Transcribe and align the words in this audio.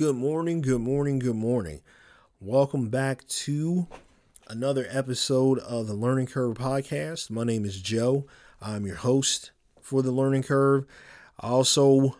Good 0.00 0.16
morning, 0.16 0.62
good 0.62 0.80
morning, 0.80 1.18
good 1.18 1.36
morning. 1.36 1.82
Welcome 2.40 2.88
back 2.88 3.28
to 3.28 3.86
another 4.48 4.86
episode 4.88 5.58
of 5.58 5.88
the 5.88 5.92
Learning 5.92 6.26
Curve 6.26 6.56
podcast. 6.56 7.28
My 7.28 7.44
name 7.44 7.66
is 7.66 7.78
Joe. 7.78 8.24
I'm 8.62 8.86
your 8.86 8.96
host 8.96 9.50
for 9.82 10.00
the 10.00 10.10
Learning 10.10 10.42
Curve. 10.42 10.86
I 11.38 11.48
also 11.48 12.16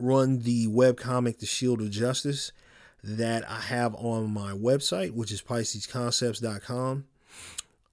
run 0.00 0.38
the 0.38 0.68
webcomic 0.68 1.38
The 1.38 1.44
Shield 1.44 1.82
of 1.82 1.90
Justice 1.90 2.50
that 3.04 3.46
I 3.46 3.60
have 3.60 3.94
on 3.96 4.32
my 4.32 4.52
website, 4.52 5.10
which 5.10 5.30
is 5.30 5.42
PiscesConcepts.com. 5.42 7.04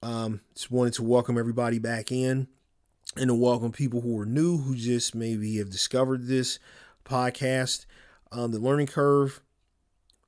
Um, 0.02 0.40
just 0.54 0.70
wanted 0.70 0.94
to 0.94 1.02
welcome 1.02 1.36
everybody 1.36 1.78
back 1.78 2.10
in 2.10 2.48
and 3.18 3.28
to 3.28 3.34
welcome 3.34 3.70
people 3.70 4.00
who 4.00 4.18
are 4.18 4.24
new 4.24 4.56
who 4.56 4.74
just 4.74 5.14
maybe 5.14 5.58
have 5.58 5.68
discovered 5.68 6.26
this 6.26 6.58
podcast. 7.04 7.84
Um, 8.36 8.50
the 8.50 8.58
Learning 8.58 8.86
Curve 8.86 9.40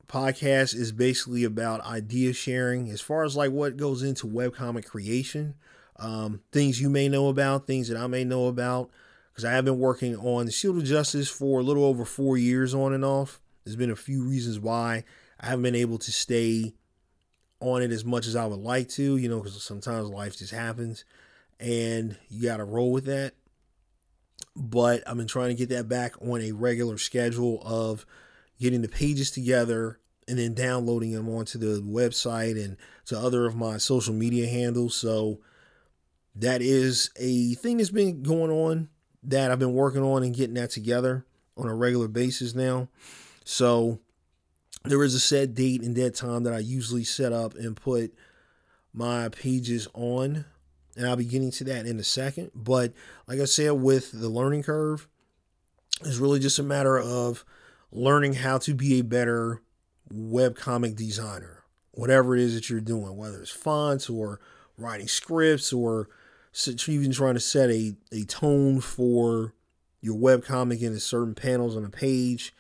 podcast 0.06 0.75
is 0.75 0.92
basically 0.92 1.45
about 1.45 1.84
idea 1.84 2.33
sharing 2.33 2.89
as 2.89 3.03
far 3.03 3.23
as 3.23 3.37
like 3.37 3.51
what 3.51 3.77
goes 3.77 4.03
into 4.03 4.27
webcomic 4.27 4.87
creation, 4.87 5.55
um, 5.97 6.41
things 6.51 6.81
you 6.81 6.89
may 6.89 7.11
know 7.11 7.29
about, 7.29 7.67
things 7.67 7.86
that 7.89 7.98
I 7.98 8.06
may 8.06 8.25
know 8.25 8.47
about. 8.47 8.89
Because 9.31 9.45
I 9.45 9.53
have 9.53 9.67
been 9.67 9.79
working 9.79 10.17
on 10.17 10.47
the 10.47 10.53
Shield 10.53 10.79
of 10.79 10.84
Justice 10.84 11.29
for 11.29 11.61
a 11.61 11.62
little 11.62 11.84
over 11.84 12.06
four 12.06 12.39
years 12.39 12.73
on 12.73 12.95
and 12.95 13.05
off. 13.05 13.42
There's 13.64 13.77
been 13.77 13.91
a 13.91 13.97
few 13.97 14.25
reasons 14.25 14.59
why 14.59 15.05
I 15.39 15.47
haven't 15.48 15.64
been 15.64 15.75
able 15.75 15.98
to 15.98 16.11
stay 16.11 16.73
on 17.61 17.83
it 17.83 17.91
as 17.91 18.06
much 18.06 18.27
as 18.27 18.34
I 18.34 18.47
would 18.47 18.61
like 18.61 18.89
to, 18.91 19.19
you 19.19 19.29
know, 19.29 19.41
because 19.41 19.62
sometimes 19.62 20.09
life 20.09 20.39
just 20.39 20.55
happens 20.55 21.05
and 21.61 22.17
you 22.31 22.48
got 22.48 22.56
to 22.56 22.64
roll 22.64 22.91
with 22.91 23.05
that 23.05 23.34
but 24.59 25.03
I've 25.06 25.17
been 25.17 25.28
trying 25.28 25.48
to 25.48 25.55
get 25.55 25.69
that 25.70 25.89
back 25.89 26.14
on 26.20 26.41
a 26.41 26.53
regular 26.53 26.98
schedule 26.98 27.62
of 27.64 28.05
getting 28.59 28.83
the 28.83 28.89
pages 28.89 29.31
together 29.31 30.01
and 30.27 30.39
then 30.39 30.53
downloading 30.53 31.12
them 31.12 31.28
onto 31.28 31.59
the 31.59 31.81
website 31.81 32.62
and 32.62 32.77
to 33.06 33.19
other 33.19 33.47
of 33.47 33.55
my 33.55 33.79
social 33.79 34.12
media 34.12 34.48
handles. 34.48 34.97
So 34.97 35.39
that 36.34 36.61
is 36.61 37.11
a 37.17 37.55
thing 37.55 37.79
that's 37.79 37.91
been 37.91 38.23
going 38.23 38.51
on 38.51 38.89
that 39.23 39.51
I've 39.51 39.59
been 39.59 39.75
working 39.75 40.03
on 40.03 40.23
and 40.23 40.34
getting 40.34 40.55
that 40.55 40.70
together 40.70 41.25
on 41.56 41.69
a 41.69 41.75
regular 41.75 42.09
basis 42.09 42.55
now. 42.55 42.89
So 43.45 44.01
there 44.84 45.03
is 45.03 45.14
a 45.14 45.20
set 45.20 45.55
date 45.55 45.83
and 45.83 45.95
dead 45.95 46.14
time 46.14 46.42
that 46.45 46.53
I 46.53 46.59
usually 46.59 47.05
set 47.05 47.33
up 47.33 47.55
and 47.55 47.77
put 47.77 48.12
my 48.92 49.29
pages 49.29 49.89
on 49.95 50.45
and 50.99 51.07
I'll 51.07 51.17
be 51.17 51.25
getting 51.25 51.53
to 51.53 51.65
that 51.65 51.87
in 51.87 52.01
a 52.01 52.05
second. 52.05 52.51
But 52.55 52.93
like 53.29 53.39
I 53.39 53.45
said, 53.45 53.71
with 53.71 54.11
the 54.11 54.29
learning 54.29 54.65
curve, 54.65 55.07
it's 56.01 56.17
really 56.17 56.41
just 56.41 56.59
a 56.59 56.65
matter 56.65 56.99
of 56.99 57.45
learning 57.93 58.35
how 58.35 58.59
to 58.59 58.75
be 58.75 58.99
a 58.99 59.05
better 59.05 59.63
webcomic 60.13 60.97
designer, 60.97 61.63
whatever 61.92 62.35
it 62.35 62.42
is 62.42 62.55
that 62.55 62.69
you're 62.69 62.81
doing, 62.81 63.17
whether 63.17 63.41
it's 63.41 63.51
fonts 63.51 64.11
or 64.11 64.41
writing 64.77 65.07
scripts 65.07 65.73
or 65.73 66.08
even 66.89 67.13
trying 67.13 67.35
to 67.35 67.41
set 67.41 67.70
a, 67.70 67.95
a 68.11 68.25
tone 68.25 68.81
for 68.81 69.55
your 70.01 70.17
webcomic 70.17 70.83
into 70.83 70.98
certain 70.98 71.35
panels 71.35 71.77
on 71.77 71.85
a 71.85 71.91
page. 71.91 72.53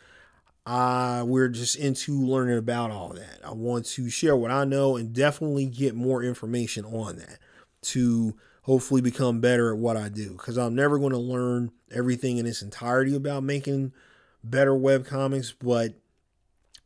Uh, 0.64 1.24
we're 1.26 1.48
just 1.48 1.74
into 1.74 2.12
learning 2.20 2.58
about 2.58 2.92
all 2.92 3.08
that. 3.08 3.40
I 3.44 3.52
want 3.52 3.86
to 3.86 4.08
share 4.08 4.36
what 4.36 4.52
I 4.52 4.64
know 4.64 4.96
and 4.96 5.12
definitely 5.12 5.66
get 5.66 5.96
more 5.96 6.22
information 6.22 6.84
on 6.84 7.16
that 7.16 7.38
to 7.92 8.36
hopefully 8.62 9.00
become 9.00 9.40
better 9.40 9.72
at 9.72 9.78
what 9.78 9.96
I 9.96 10.08
do 10.08 10.32
because 10.32 10.58
I'm 10.58 10.74
never 10.74 10.98
going 10.98 11.12
to 11.12 11.18
learn 11.18 11.72
everything 11.90 12.36
in 12.38 12.46
its 12.46 12.60
entirety 12.60 13.14
about 13.14 13.42
making 13.42 13.92
better 14.44 14.74
web 14.74 15.06
comics, 15.06 15.52
but 15.52 15.94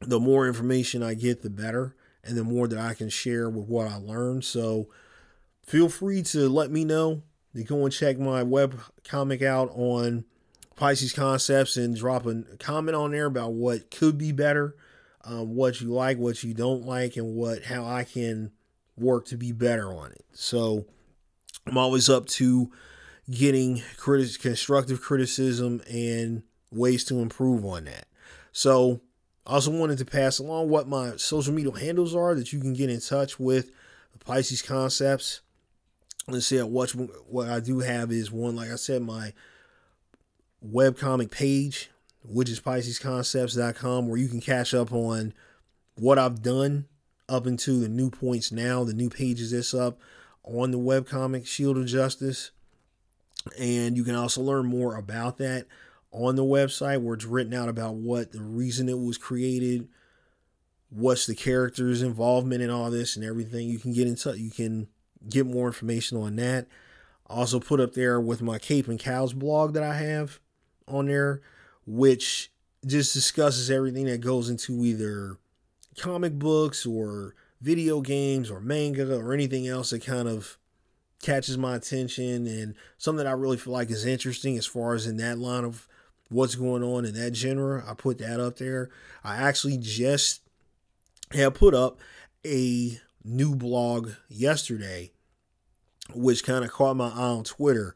the 0.01 0.21
more 0.21 0.47
information 0.47 1.03
I 1.03 1.15
get, 1.15 1.43
the 1.43 1.51
better, 1.51 1.95
and 2.25 2.37
the 2.37 2.45
more 2.45 2.69
that 2.69 2.79
I 2.79 2.95
can 2.95 3.09
share 3.09 3.51
with 3.51 3.67
what 3.67 3.89
I 3.89 3.97
learned. 3.97 4.45
So 4.45 4.89
feel 5.65 5.89
free 5.89 6.23
to 6.23 6.49
let 6.49 6.71
me 6.71 6.85
know. 6.85 7.23
You 7.53 7.65
go 7.65 7.85
and 7.85 7.93
check 7.93 8.19
my 8.19 8.43
web 8.43 8.81
comic 9.05 9.43
out 9.43 9.71
on 9.75 10.25
Pisces 10.77 11.13
Concepts 11.13 11.77
and 11.77 11.97
drop 11.97 12.27
a 12.27 12.43
comment 12.59 12.97
on 12.97 13.11
there 13.11 13.27
about 13.27 13.53
what 13.53 13.91
could 13.91 14.19
be 14.19 14.33
better, 14.33 14.77
um, 15.25 15.55
what 15.55 15.81
you 15.81 15.93
like, 15.93 16.19
what 16.19 16.43
you 16.43 16.55
don't 16.55 16.87
like, 16.87 17.17
and 17.17 17.35
what 17.35 17.65
how 17.65 17.85
I 17.85 18.05
can 18.05 18.53
work 19.03 19.27
to 19.27 19.37
be 19.37 19.53
better 19.53 19.93
on 19.93 20.13
it. 20.13 20.25
So 20.33 20.87
I'm 21.67 21.77
always 21.77 22.09
up 22.09 22.27
to 22.27 22.71
getting 23.31 23.83
constructive 24.03 25.01
criticism 25.01 25.83
and 25.91 26.43
ways 26.71 27.05
to 27.05 27.21
improve 27.21 27.65
on 27.65 27.85
that. 27.85 28.07
So 28.53 29.01
I 29.47 29.55
also 29.55 29.71
wanted 29.71 29.99
to 29.99 30.05
pass 30.05 30.39
along 30.39 30.69
what 30.69 30.89
my 30.89 31.17
social 31.17 31.53
media 31.53 31.73
handles 31.73 32.15
are 32.15 32.35
that 32.35 32.53
you 32.53 32.61
can 32.61 32.75
get 32.75 32.91
in 32.91 33.01
touch 33.01 33.39
with 33.39 33.71
Pisces 34.25 34.63
Concepts. 34.63 35.41
Let's 36.29 36.47
see 36.47 36.61
what 36.63 36.91
what 37.29 37.49
I 37.49 37.59
do 37.59 37.81
have 37.81 38.13
is 38.13 38.31
one, 38.31 38.55
like 38.55 38.71
I 38.71 38.77
said, 38.77 39.03
my 39.03 39.33
webcomic 40.65 41.31
page, 41.31 41.91
which 42.23 42.49
is 42.49 42.61
PiscesConcepts.com, 42.61 44.07
where 44.07 44.19
you 44.19 44.29
can 44.29 44.41
catch 44.41 44.75
up 44.75 44.93
on 44.93 45.35
what 45.97 46.19
I've 46.19 46.43
done 46.43 46.87
up 47.29 47.47
into 47.47 47.81
the 47.81 47.89
new 47.89 48.11
points 48.11 48.53
now, 48.53 48.85
the 48.85 48.95
new 48.95 49.09
pages 49.09 49.53
that's 49.53 49.75
up 49.75 49.99
on 50.45 50.71
the 50.71 50.79
webcomic 50.79 51.47
Shield 51.47 51.79
of 51.79 51.87
Justice. 51.87 52.51
And 53.59 53.97
you 53.97 54.05
can 54.05 54.15
also 54.15 54.41
learn 54.41 54.67
more 54.67 54.97
about 54.97 55.39
that 55.39 55.67
on 56.13 56.37
the 56.37 56.45
website 56.45 57.03
where 57.03 57.15
it's 57.15 57.25
written 57.25 57.55
out 57.55 57.69
about 57.69 57.95
what 57.95 58.33
the 58.33 58.43
reason 58.43 58.89
it 58.89 58.99
was 58.99 59.19
created, 59.19 59.89
what's 60.91 61.27
the 61.27 61.35
character's 61.35 62.03
involvement 62.03 62.63
in 62.63 62.71
all 62.71 62.91
this 62.91 63.17
and 63.17 63.25
everything. 63.25 63.69
You 63.69 63.79
can 63.79 63.93
get 63.93 64.07
into 64.07 64.39
you 64.39 64.51
can 64.51 64.89
get 65.29 65.47
more 65.47 65.67
information 65.67 66.19
on 66.19 66.37
that. 66.37 66.67
Also 67.27 67.59
put 67.59 67.81
up 67.81 67.95
there 67.95 68.21
with 68.21 68.43
my 68.43 68.59
Cape 68.59 68.89
and 68.89 68.99
Cowls 68.99 69.33
blog 69.33 69.73
that 69.75 69.83
I 69.83 69.95
have 69.95 70.39
on 70.87 71.07
there, 71.07 71.41
which 71.87 72.53
just 72.85 73.15
discusses 73.15 73.71
everything 73.71 74.07
that 74.07 74.21
goes 74.21 74.51
into 74.51 74.85
either 74.85 75.39
comic 75.99 76.39
books 76.39 76.87
or 76.87 77.35
video 77.61 78.01
games 78.01 78.51
or 78.51 78.61
manga 78.61 79.17
or 79.17 79.33
anything 79.33 79.67
else 79.69 79.91
that 79.91 80.05
kind 80.05 80.29
of 80.29 80.59
catches 81.23 81.57
my 81.57 81.77
attention 81.77 82.47
and 82.47 82.75
something 82.99 83.25
that 83.25 83.31
I 83.31 83.33
really 83.33 83.57
feel 83.57 83.73
like 83.73 83.91
is 83.91 84.05
interesting 84.05 84.59
as 84.59 84.67
far 84.67 84.95
as 84.95 85.07
in 85.07 85.17
that 85.19 85.39
line 85.39 85.65
of 85.65 85.87
what's 86.29 86.57
going 86.57 86.83
on 86.83 87.05
in 87.05 87.15
that 87.15 87.37
genre. 87.37 87.85
I 87.89 87.95
put 87.95 88.19
that 88.19 88.41
up 88.41 88.57
there. 88.57 88.91
I 89.23 89.37
actually 89.37 89.79
just 89.79 90.41
have 91.33 91.55
put 91.55 91.75
up 91.75 92.01
a 92.45 92.99
new 93.25 93.55
blog 93.55 94.11
yesterday, 94.29 95.13
which 96.15 96.45
kind 96.45 96.65
of 96.65 96.73
caught 96.73 96.97
my 96.97 97.09
eye 97.09 97.29
on 97.29 97.45
Twitter. 97.45 97.95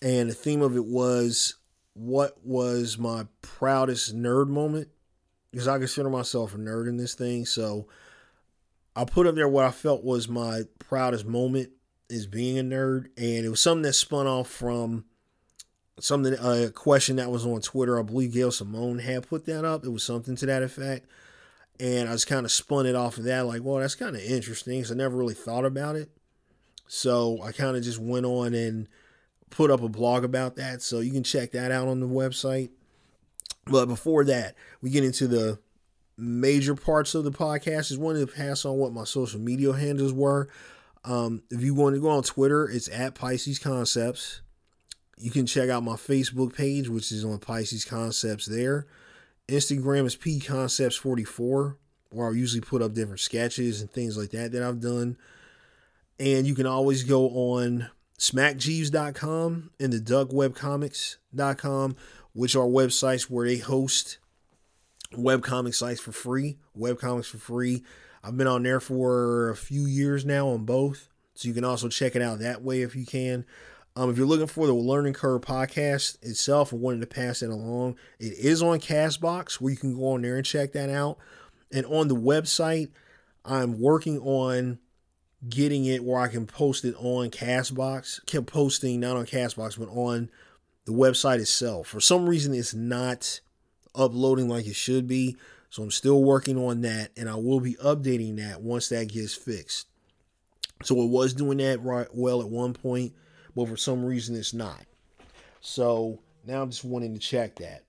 And 0.00 0.30
the 0.30 0.34
theme 0.34 0.62
of 0.62 0.76
it 0.76 0.84
was 0.84 1.56
what 1.94 2.38
was 2.44 2.96
my 2.98 3.26
proudest 3.42 4.16
nerd 4.16 4.48
moment 4.48 4.88
because 5.52 5.68
I 5.68 5.78
consider 5.78 6.10
myself 6.10 6.54
a 6.54 6.58
nerd 6.58 6.88
in 6.88 6.96
this 6.96 7.14
thing. 7.14 7.46
So 7.46 7.86
I 8.96 9.04
put 9.04 9.26
up 9.26 9.34
there 9.36 9.48
what 9.48 9.64
I 9.64 9.70
felt 9.70 10.02
was 10.02 10.28
my 10.28 10.62
proudest 10.78 11.26
moment 11.26 11.70
is 12.08 12.26
being 12.26 12.58
a 12.58 12.62
nerd, 12.62 13.06
and 13.16 13.44
it 13.44 13.48
was 13.48 13.60
something 13.60 13.82
that 13.82 13.92
spun 13.92 14.26
off 14.26 14.48
from 14.48 15.04
something 16.00 16.34
a 16.34 16.70
question 16.70 17.16
that 17.16 17.30
was 17.30 17.46
on 17.46 17.60
Twitter. 17.60 17.98
I 17.98 18.02
believe 18.02 18.32
Gail 18.32 18.50
Simone 18.50 18.98
had 18.98 19.28
put 19.28 19.46
that 19.46 19.64
up. 19.64 19.84
It 19.84 19.90
was 19.90 20.02
something 20.02 20.36
to 20.36 20.46
that 20.46 20.62
effect, 20.62 21.06
and 21.78 22.08
I 22.08 22.12
just 22.12 22.26
kind 22.26 22.44
of 22.44 22.52
spun 22.52 22.86
it 22.86 22.94
off 22.94 23.18
of 23.18 23.24
that. 23.24 23.46
Like, 23.46 23.62
well, 23.62 23.76
that's 23.76 23.94
kind 23.94 24.16
of 24.16 24.22
interesting 24.22 24.78
because 24.80 24.92
I 24.92 24.94
never 24.94 25.16
really 25.16 25.34
thought 25.34 25.64
about 25.64 25.96
it. 25.96 26.10
So 26.86 27.40
I 27.42 27.52
kind 27.52 27.76
of 27.76 27.82
just 27.82 27.98
went 27.98 28.26
on 28.26 28.52
and 28.52 28.88
put 29.48 29.70
up 29.70 29.82
a 29.82 29.88
blog 29.88 30.24
about 30.24 30.56
that. 30.56 30.82
So 30.82 31.00
you 31.00 31.12
can 31.12 31.22
check 31.22 31.52
that 31.52 31.70
out 31.70 31.88
on 31.88 32.00
the 32.00 32.08
website. 32.08 32.70
But 33.66 33.86
before 33.86 34.24
that, 34.24 34.56
we 34.80 34.90
get 34.90 35.04
into 35.04 35.26
the 35.26 35.58
major 36.16 36.74
parts 36.74 37.14
of 37.14 37.24
the 37.24 37.30
podcast. 37.30 37.88
Just 37.88 37.98
wanted 37.98 38.26
to 38.26 38.34
pass 38.34 38.64
on 38.64 38.76
what 38.76 38.92
my 38.92 39.04
social 39.04 39.40
media 39.40 39.72
handles 39.72 40.12
were. 40.12 40.48
Um, 41.04 41.42
if 41.50 41.62
you 41.62 41.74
want 41.74 41.94
to 41.94 42.00
go 42.00 42.10
on 42.10 42.22
Twitter, 42.22 42.68
it's 42.68 42.88
at 42.88 43.14
Pisces 43.14 43.58
Concepts. 43.58 44.40
You 45.18 45.30
can 45.30 45.46
check 45.46 45.68
out 45.68 45.82
my 45.82 45.94
Facebook 45.94 46.54
page, 46.54 46.88
which 46.88 47.12
is 47.12 47.24
on 47.24 47.38
Pisces 47.38 47.84
Concepts 47.84 48.46
there. 48.46 48.86
Instagram 49.48 50.06
is 50.06 50.16
P 50.16 50.40
Concepts 50.40 50.96
44, 50.96 51.76
where 52.10 52.28
I 52.28 52.32
usually 52.32 52.60
put 52.60 52.82
up 52.82 52.94
different 52.94 53.20
sketches 53.20 53.80
and 53.80 53.90
things 53.90 54.16
like 54.16 54.30
that 54.30 54.52
that 54.52 54.62
I've 54.62 54.80
done. 54.80 55.16
And 56.18 56.46
you 56.46 56.54
can 56.54 56.66
always 56.66 57.02
go 57.02 57.28
on 57.30 57.90
smackjeeves.com 58.18 59.70
and 59.80 59.92
the 59.92 59.98
duckwebcomics.com 59.98 61.96
which 62.32 62.56
are 62.56 62.66
websites 62.66 63.24
where 63.24 63.46
they 63.46 63.58
host 63.58 64.18
webcomic 65.12 65.74
sites 65.74 66.00
for 66.00 66.12
free, 66.12 66.58
webcomics 66.78 67.26
for 67.26 67.38
free. 67.38 67.82
I've 68.24 68.36
been 68.36 68.46
on 68.46 68.62
there 68.62 68.80
for 68.80 69.50
a 69.50 69.56
few 69.56 69.86
years 69.86 70.24
now 70.24 70.48
on 70.48 70.64
both. 70.64 71.08
So 71.34 71.48
you 71.48 71.54
can 71.54 71.64
also 71.64 71.88
check 71.88 72.14
it 72.14 72.22
out 72.22 72.38
that 72.40 72.62
way 72.62 72.82
if 72.82 72.94
you 72.94 73.06
can. 73.06 73.44
Um, 73.94 74.10
if 74.10 74.16
you're 74.16 74.26
looking 74.26 74.46
for 74.46 74.66
the 74.66 74.72
Learning 74.72 75.12
Curve 75.12 75.42
podcast 75.42 76.22
itself 76.22 76.72
and 76.72 76.80
wanting 76.80 77.00
to 77.00 77.06
pass 77.06 77.40
that 77.40 77.50
along, 77.50 77.96
it 78.18 78.32
is 78.32 78.62
on 78.62 78.80
Castbox 78.80 79.60
where 79.60 79.70
you 79.70 79.76
can 79.76 79.94
go 79.94 80.12
on 80.12 80.22
there 80.22 80.36
and 80.36 80.46
check 80.46 80.72
that 80.72 80.88
out. 80.88 81.18
And 81.72 81.84
on 81.86 82.08
the 82.08 82.16
website, 82.16 82.90
I'm 83.44 83.80
working 83.80 84.18
on 84.20 84.78
getting 85.48 85.84
it 85.84 86.04
where 86.04 86.20
I 86.20 86.28
can 86.28 86.46
post 86.46 86.84
it 86.84 86.94
on 86.96 87.30
Castbox. 87.30 88.24
Kept 88.26 88.46
posting 88.46 89.00
not 89.00 89.16
on 89.16 89.26
Castbox, 89.26 89.78
but 89.78 89.88
on 89.88 90.30
the 90.84 90.92
website 90.92 91.38
itself. 91.38 91.88
For 91.88 92.00
some 92.00 92.28
reason, 92.28 92.54
it's 92.54 92.74
not 92.74 93.40
uploading 93.94 94.48
like 94.48 94.66
it 94.66 94.76
should 94.76 95.06
be. 95.06 95.36
So 95.70 95.82
I'm 95.82 95.90
still 95.90 96.22
working 96.22 96.58
on 96.58 96.82
that, 96.82 97.12
and 97.16 97.30
I 97.30 97.34
will 97.36 97.60
be 97.60 97.74
updating 97.74 98.36
that 98.36 98.60
once 98.60 98.88
that 98.90 99.08
gets 99.08 99.34
fixed. 99.34 99.86
So 100.82 101.00
it 101.00 101.08
was 101.08 101.32
doing 101.32 101.58
that 101.58 101.82
right 101.82 102.08
well 102.12 102.42
at 102.42 102.48
one 102.48 102.74
point, 102.74 103.14
but 103.54 103.68
for 103.68 103.76
some 103.76 104.04
reason 104.04 104.36
it's 104.36 104.52
not. 104.52 104.84
So 105.60 106.20
now 106.44 106.62
I'm 106.62 106.70
just 106.70 106.84
wanting 106.84 107.14
to 107.14 107.20
check 107.20 107.56
that. 107.56 107.84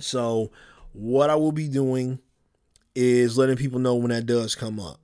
So 0.00 0.50
what 0.92 1.28
I 1.28 1.34
will 1.34 1.52
be 1.52 1.68
doing 1.68 2.20
is 2.94 3.36
letting 3.36 3.56
people 3.56 3.80
know 3.80 3.96
when 3.96 4.10
that 4.10 4.26
does 4.26 4.54
come 4.54 4.78
up. 4.78 5.00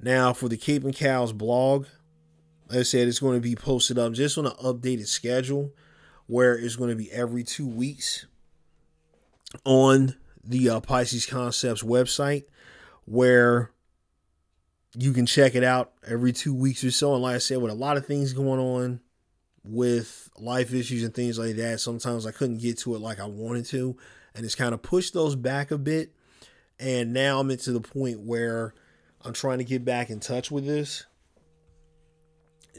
Now 0.00 0.32
for 0.32 0.48
the 0.48 0.56
Cape 0.56 0.84
and 0.84 0.94
Cowls 0.94 1.32
blog, 1.32 1.86
like 2.68 2.80
I 2.80 2.82
said, 2.82 3.08
it's 3.08 3.20
going 3.20 3.36
to 3.36 3.40
be 3.40 3.56
posted 3.56 3.98
up 3.98 4.12
just 4.12 4.38
on 4.38 4.46
an 4.46 4.52
updated 4.52 5.08
schedule 5.08 5.72
where 6.26 6.56
it's 6.56 6.76
going 6.76 6.90
to 6.90 6.96
be 6.96 7.10
every 7.12 7.44
two 7.44 7.66
weeks 7.66 8.26
on 9.64 10.16
the 10.44 10.70
uh, 10.70 10.80
Pisces 10.80 11.26
Concepts 11.26 11.82
website 11.82 12.44
where 13.04 13.70
you 14.94 15.12
can 15.12 15.26
check 15.26 15.54
it 15.54 15.64
out 15.64 15.92
every 16.06 16.32
two 16.32 16.54
weeks 16.54 16.82
or 16.82 16.90
so. 16.90 17.14
And 17.14 17.22
like 17.22 17.36
I 17.36 17.38
said, 17.38 17.58
with 17.58 17.70
a 17.70 17.74
lot 17.74 17.96
of 17.96 18.06
things 18.06 18.32
going 18.32 18.60
on 18.60 19.00
with 19.64 20.30
life 20.38 20.72
issues 20.72 21.04
and 21.04 21.14
things 21.14 21.38
like 21.38 21.56
that, 21.56 21.80
sometimes 21.80 22.26
I 22.26 22.32
couldn't 22.32 22.58
get 22.58 22.78
to 22.78 22.94
it 22.94 23.00
like 23.00 23.20
I 23.20 23.26
wanted 23.26 23.66
to. 23.66 23.96
And 24.34 24.44
it's 24.44 24.54
kind 24.54 24.74
of 24.74 24.82
pushed 24.82 25.14
those 25.14 25.36
back 25.36 25.70
a 25.70 25.78
bit. 25.78 26.12
And 26.78 27.12
now 27.12 27.40
I'm 27.40 27.50
into 27.50 27.72
the 27.72 27.80
point 27.80 28.20
where 28.20 28.74
I'm 29.22 29.32
trying 29.32 29.58
to 29.58 29.64
get 29.64 29.84
back 29.84 30.10
in 30.10 30.20
touch 30.20 30.50
with 30.50 30.66
this. 30.66 31.04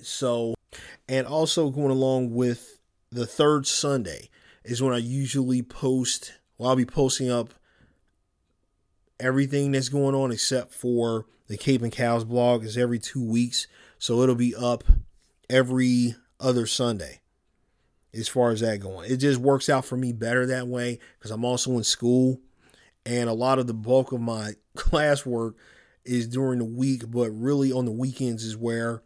So, 0.04 0.54
and 1.10 1.26
also 1.26 1.70
going 1.70 1.92
along 1.92 2.34
with 2.34 2.77
the 3.12 3.26
third 3.26 3.68
Sunday 3.68 4.30
is 4.64 4.82
when 4.82 4.94
I 4.94 4.98
usually 4.98 5.62
post, 5.62 6.34
well, 6.58 6.70
I'll 6.70 6.76
be 6.76 6.86
posting 6.86 7.32
up 7.32 7.54
everything 9.20 9.72
that's 9.72 9.90
going 9.90 10.16
on 10.16 10.32
except 10.32 10.74
for 10.74 11.26
the 11.48 11.58
Cape 11.58 11.82
and 11.82 11.92
Cowls 11.92 12.26
blog 12.26 12.64
is 12.64 12.78
every 12.78 13.00
two 13.00 13.24
weeks. 13.24 13.68
So 14.00 14.22
it'll 14.22 14.36
be 14.36 14.56
up 14.56 14.84
every 15.50 16.16
other 16.40 16.68
Sunday 16.68 17.22
as 18.14 18.28
far 18.28 18.52
as 18.52 18.60
that 18.62 18.80
going. 18.80 19.10
It 19.12 19.18
just 19.18 19.40
works 19.40 19.70
out 19.70 19.86
for 19.86 19.98
me 19.98 20.12
better 20.12 20.46
that 20.46 20.68
way 20.68 21.00
because 21.18 21.32
I'm 21.32 21.46
also 21.46 21.78
in 21.78 21.84
school 21.84 22.40
and 23.06 23.30
a 23.30 23.34
lot 23.34 23.60
of 23.60 23.68
the 23.68 23.74
bulk 23.74 24.12
of 24.12 24.20
my 24.20 24.54
classwork 24.78 25.54
is 26.04 26.28
during 26.28 26.60
the 26.60 26.66
week, 26.66 27.04
but 27.10 27.30
really 27.32 27.72
on 27.72 27.86
the 27.86 27.92
weekends 27.92 28.44
is 28.44 28.58
where 28.58 29.02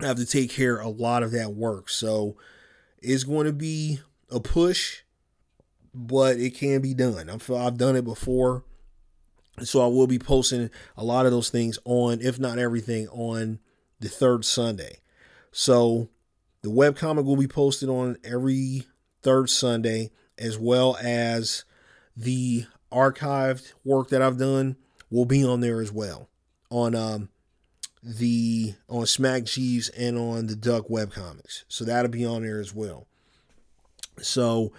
I 0.00 0.06
have 0.06 0.16
to 0.16 0.26
take 0.26 0.50
care 0.50 0.78
of 0.78 0.86
a 0.86 0.90
lot 0.90 1.22
of 1.22 1.32
that 1.32 1.54
work. 1.54 1.88
So 1.88 2.36
it's 3.00 3.24
going 3.24 3.46
to 3.46 3.52
be 3.52 4.00
a 4.30 4.40
push, 4.40 5.02
but 5.94 6.36
it 6.38 6.54
can 6.54 6.80
be 6.80 6.94
done. 6.94 7.28
I've, 7.28 7.50
I've 7.50 7.78
done 7.78 7.96
it 7.96 8.04
before 8.04 8.64
so 9.64 9.82
I 9.82 9.86
will 9.86 10.06
be 10.06 10.18
posting 10.18 10.70
a 10.96 11.04
lot 11.04 11.26
of 11.26 11.32
those 11.32 11.50
things 11.50 11.78
on, 11.84 12.20
if 12.20 12.38
not 12.38 12.58
everything, 12.58 13.08
on 13.08 13.58
the 13.98 14.08
third 14.08 14.44
Sunday. 14.44 14.98
So 15.52 16.08
the 16.62 16.70
web 16.70 16.96
comic 16.96 17.24
will 17.24 17.36
be 17.36 17.48
posted 17.48 17.88
on 17.88 18.16
every 18.24 18.84
third 19.22 19.50
Sunday, 19.50 20.10
as 20.38 20.58
well 20.58 20.96
as 21.02 21.64
the 22.16 22.66
archived 22.92 23.72
work 23.84 24.08
that 24.08 24.22
I've 24.22 24.38
done 24.38 24.76
will 25.10 25.26
be 25.26 25.44
on 25.44 25.60
there 25.60 25.80
as 25.80 25.92
well 25.92 26.28
on 26.70 26.94
um, 26.94 27.28
the 28.02 28.74
on 28.88 29.06
Smack 29.06 29.44
Jeeves 29.44 29.88
and 29.90 30.16
on 30.16 30.46
the 30.46 30.56
Duck 30.56 30.88
web 30.88 31.12
comics. 31.12 31.64
So 31.68 31.84
that'll 31.84 32.10
be 32.10 32.24
on 32.24 32.42
there 32.42 32.60
as 32.60 32.74
well. 32.74 33.06
So 34.18 34.72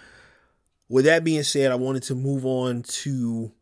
with 0.88 1.04
that 1.04 1.24
being 1.24 1.42
said, 1.42 1.72
I 1.72 1.76
wanted 1.76 2.02
to 2.04 2.14
move 2.14 2.44
on 2.44 2.82
to 2.82 3.52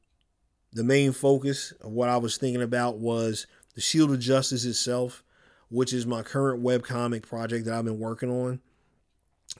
the 0.72 0.84
main 0.84 1.12
focus 1.12 1.72
of 1.80 1.92
what 1.92 2.08
I 2.08 2.16
was 2.16 2.36
thinking 2.36 2.62
about 2.62 2.98
was 2.98 3.46
the 3.74 3.80
Shield 3.80 4.12
of 4.12 4.20
Justice 4.20 4.64
itself, 4.64 5.22
which 5.68 5.92
is 5.92 6.06
my 6.06 6.22
current 6.22 6.62
web 6.62 6.84
comic 6.84 7.26
project 7.26 7.66
that 7.66 7.74
I've 7.74 7.84
been 7.84 7.98
working 7.98 8.30
on. 8.30 8.60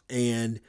And 0.08 0.60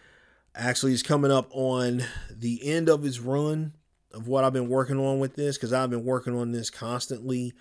actually, 0.56 0.94
it's 0.94 1.04
coming 1.04 1.32
up 1.32 1.48
on 1.52 2.04
the 2.30 2.66
end 2.68 2.90
of 2.90 3.06
its 3.06 3.20
run 3.20 3.74
of 4.14 4.28
what 4.28 4.44
I've 4.44 4.54
been 4.54 4.70
working 4.70 5.00
on 5.00 5.20
with 5.20 5.36
this 5.36 5.58
because 5.58 5.74
I've 5.74 5.90
been 5.90 6.04
working 6.04 6.36
on 6.36 6.52
this 6.52 6.70
constantly 6.70 7.54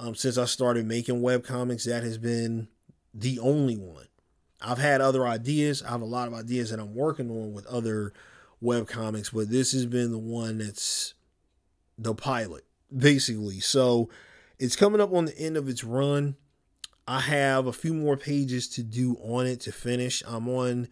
um, 0.00 0.14
since 0.14 0.38
I 0.38 0.46
started 0.46 0.86
making 0.86 1.22
web 1.22 1.44
comics. 1.44 1.84
That 1.84 2.02
has 2.02 2.18
been 2.18 2.68
the 3.14 3.38
only 3.38 3.76
one. 3.76 4.06
I've 4.60 4.78
had 4.78 5.00
other 5.00 5.26
ideas. 5.26 5.82
I 5.82 5.90
have 5.90 6.02
a 6.02 6.06
lot 6.06 6.26
of 6.26 6.34
ideas 6.34 6.70
that 6.70 6.80
I'm 6.80 6.94
working 6.94 7.30
on 7.30 7.52
with 7.52 7.66
other 7.66 8.12
web 8.60 8.88
comics, 8.88 9.30
but 9.30 9.50
this 9.50 9.72
has 9.72 9.86
been 9.86 10.10
the 10.10 10.18
one 10.18 10.58
that's 10.58 11.14
the 11.96 12.14
pilot, 12.14 12.64
basically. 12.94 13.60
So 13.60 14.10
it's 14.58 14.76
coming 14.76 15.00
up 15.00 15.12
on 15.12 15.26
the 15.26 15.38
end 15.38 15.56
of 15.56 15.68
its 15.68 15.84
run. 15.84 16.36
I 17.06 17.20
have 17.20 17.66
a 17.66 17.72
few 17.72 17.94
more 17.94 18.16
pages 18.16 18.68
to 18.70 18.82
do 18.82 19.16
on 19.22 19.46
it 19.46 19.60
to 19.62 19.72
finish. 19.72 20.22
I'm 20.26 20.48
on 20.48 20.88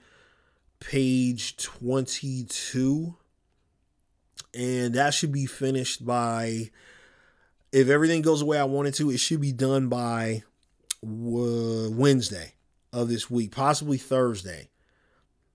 page 0.80 1.56
22, 1.56 3.14
and 4.54 4.94
that 4.94 5.14
should 5.14 5.32
be 5.32 5.46
finished 5.46 6.06
by, 6.06 6.70
if 7.72 7.88
everything 7.88 8.22
goes 8.22 8.40
the 8.40 8.46
way 8.46 8.58
I 8.58 8.64
want 8.64 8.88
it 8.88 8.94
to, 8.94 9.10
it 9.10 9.18
should 9.18 9.40
be 9.40 9.52
done 9.52 9.88
by 9.88 10.42
Wednesday 11.02 12.54
of 12.92 13.08
this 13.08 13.30
week, 13.30 13.52
possibly 13.52 13.98
Thursday, 13.98 14.68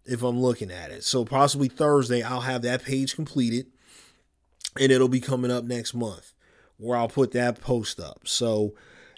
if 0.06 0.22
I'm 0.22 0.40
looking 0.40 0.72
at 0.72 0.92
it. 0.92 1.04
So, 1.04 1.26
possibly 1.26 1.68
Thursday, 1.68 2.22
I'll 2.22 2.42
have 2.42 2.62
that 2.62 2.84
page 2.84 3.16
completed 3.16 3.68
and 4.80 4.92
it'll 4.92 5.08
be 5.08 5.20
coming 5.20 5.52
up 5.52 5.64
next 5.64 5.94
month 5.94 6.34
where 6.78 6.98
I'll 6.98 7.08
put 7.08 7.32
that 7.32 7.62
post 7.62 8.00
up. 8.00 8.22
So 8.28 8.74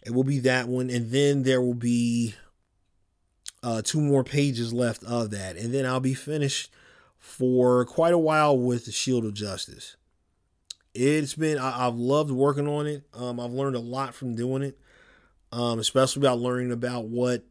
it 0.05 0.11
will 0.11 0.23
be 0.23 0.39
that 0.39 0.67
one, 0.67 0.89
and 0.89 1.11
then 1.11 1.43
there 1.43 1.61
will 1.61 1.73
be 1.73 2.35
uh, 3.63 3.81
two 3.81 4.01
more 4.01 4.23
pages 4.23 4.73
left 4.73 5.03
of 5.03 5.31
that, 5.31 5.55
and 5.55 5.73
then 5.73 5.85
I'll 5.85 5.99
be 5.99 6.13
finished 6.13 6.71
for 7.17 7.85
quite 7.85 8.13
a 8.13 8.19
while 8.19 8.57
with 8.57 8.85
the 8.85 8.91
Shield 8.91 9.25
of 9.25 9.33
Justice. 9.33 9.95
It's 10.95 11.35
been 11.35 11.57
I, 11.57 11.85
have 11.85 11.95
loved 11.95 12.31
working 12.31 12.67
on 12.67 12.87
it. 12.87 13.03
Um, 13.13 13.39
I've 13.39 13.51
learned 13.51 13.75
a 13.75 13.79
lot 13.79 14.15
from 14.15 14.35
doing 14.35 14.63
it, 14.63 14.79
um, 15.51 15.79
especially 15.79 16.21
about 16.21 16.39
learning 16.39 16.71
about 16.71 17.05
what 17.05 17.43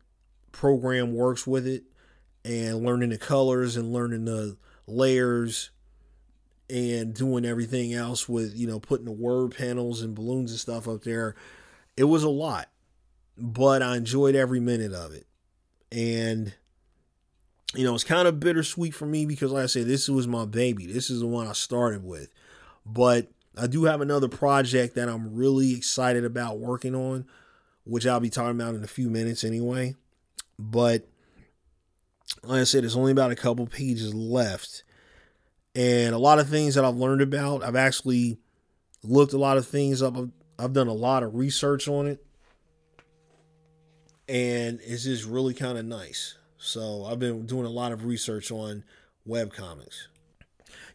program 0.50 1.14
works 1.14 1.46
with 1.46 1.66
it, 1.66 1.84
and 2.44 2.84
learning 2.84 3.10
the 3.10 3.18
colors 3.18 3.76
and 3.76 3.92
learning 3.92 4.24
the 4.24 4.56
layers 4.86 5.70
and 6.70 7.14
doing 7.14 7.44
everything 7.44 7.92
else 7.92 8.28
with 8.28 8.56
you 8.56 8.66
know 8.66 8.80
putting 8.80 9.04
the 9.04 9.12
word 9.12 9.54
panels 9.54 10.00
and 10.00 10.14
balloons 10.14 10.50
and 10.50 10.60
stuff 10.60 10.88
up 10.88 11.02
there. 11.02 11.34
It 11.96 12.04
was 12.04 12.24
a 12.24 12.30
lot 12.30 12.68
but 13.36 13.82
i 13.82 13.96
enjoyed 13.96 14.34
every 14.34 14.60
minute 14.60 14.92
of 14.92 15.12
it. 15.12 15.26
And 15.92 16.54
you 17.74 17.84
know 17.84 17.94
it's 17.94 18.04
kind 18.04 18.28
of 18.28 18.40
bittersweet 18.40 18.94
for 18.94 19.06
me 19.06 19.26
because 19.26 19.50
like 19.50 19.64
i 19.64 19.66
said 19.66 19.86
this 19.86 20.08
was 20.08 20.26
my 20.26 20.44
baby. 20.44 20.86
This 20.86 21.10
is 21.10 21.20
the 21.20 21.26
one 21.26 21.46
i 21.46 21.52
started 21.52 22.04
with 22.04 22.30
but 22.84 23.28
i 23.56 23.66
do 23.66 23.84
have 23.84 24.00
another 24.00 24.28
project 24.28 24.94
that 24.94 25.08
i'm 25.08 25.34
really 25.34 25.74
excited 25.74 26.24
about 26.24 26.58
working 26.58 26.94
on 26.94 27.24
which 27.84 28.06
i'll 28.06 28.20
be 28.20 28.30
talking 28.30 28.60
about 28.60 28.74
in 28.74 28.84
a 28.84 28.88
few 28.88 29.08
minutes 29.10 29.44
anyway 29.44 29.94
but 30.58 31.06
like 32.42 32.60
i 32.60 32.64
said 32.64 32.84
it's 32.84 32.96
only 32.96 33.12
about 33.12 33.30
a 33.30 33.36
couple 33.36 33.66
pages 33.66 34.14
left 34.14 34.84
and 35.74 36.14
a 36.14 36.18
lot 36.18 36.38
of 36.38 36.48
things 36.48 36.74
that 36.74 36.84
I've 36.84 36.96
learned 36.96 37.20
about. 37.20 37.62
I've 37.62 37.76
actually 37.76 38.38
looked 39.02 39.32
a 39.32 39.38
lot 39.38 39.56
of 39.56 39.66
things 39.66 40.02
up. 40.02 40.16
I've 40.58 40.72
done 40.72 40.88
a 40.88 40.92
lot 40.92 41.22
of 41.22 41.34
research 41.34 41.88
on 41.88 42.06
it, 42.06 42.24
and 44.28 44.80
it's 44.82 45.04
just 45.04 45.24
really 45.24 45.54
kind 45.54 45.78
of 45.78 45.84
nice. 45.84 46.36
So 46.58 47.04
I've 47.04 47.18
been 47.18 47.46
doing 47.46 47.66
a 47.66 47.70
lot 47.70 47.92
of 47.92 48.04
research 48.04 48.50
on 48.50 48.84
web 49.26 49.52
comics. 49.52 50.08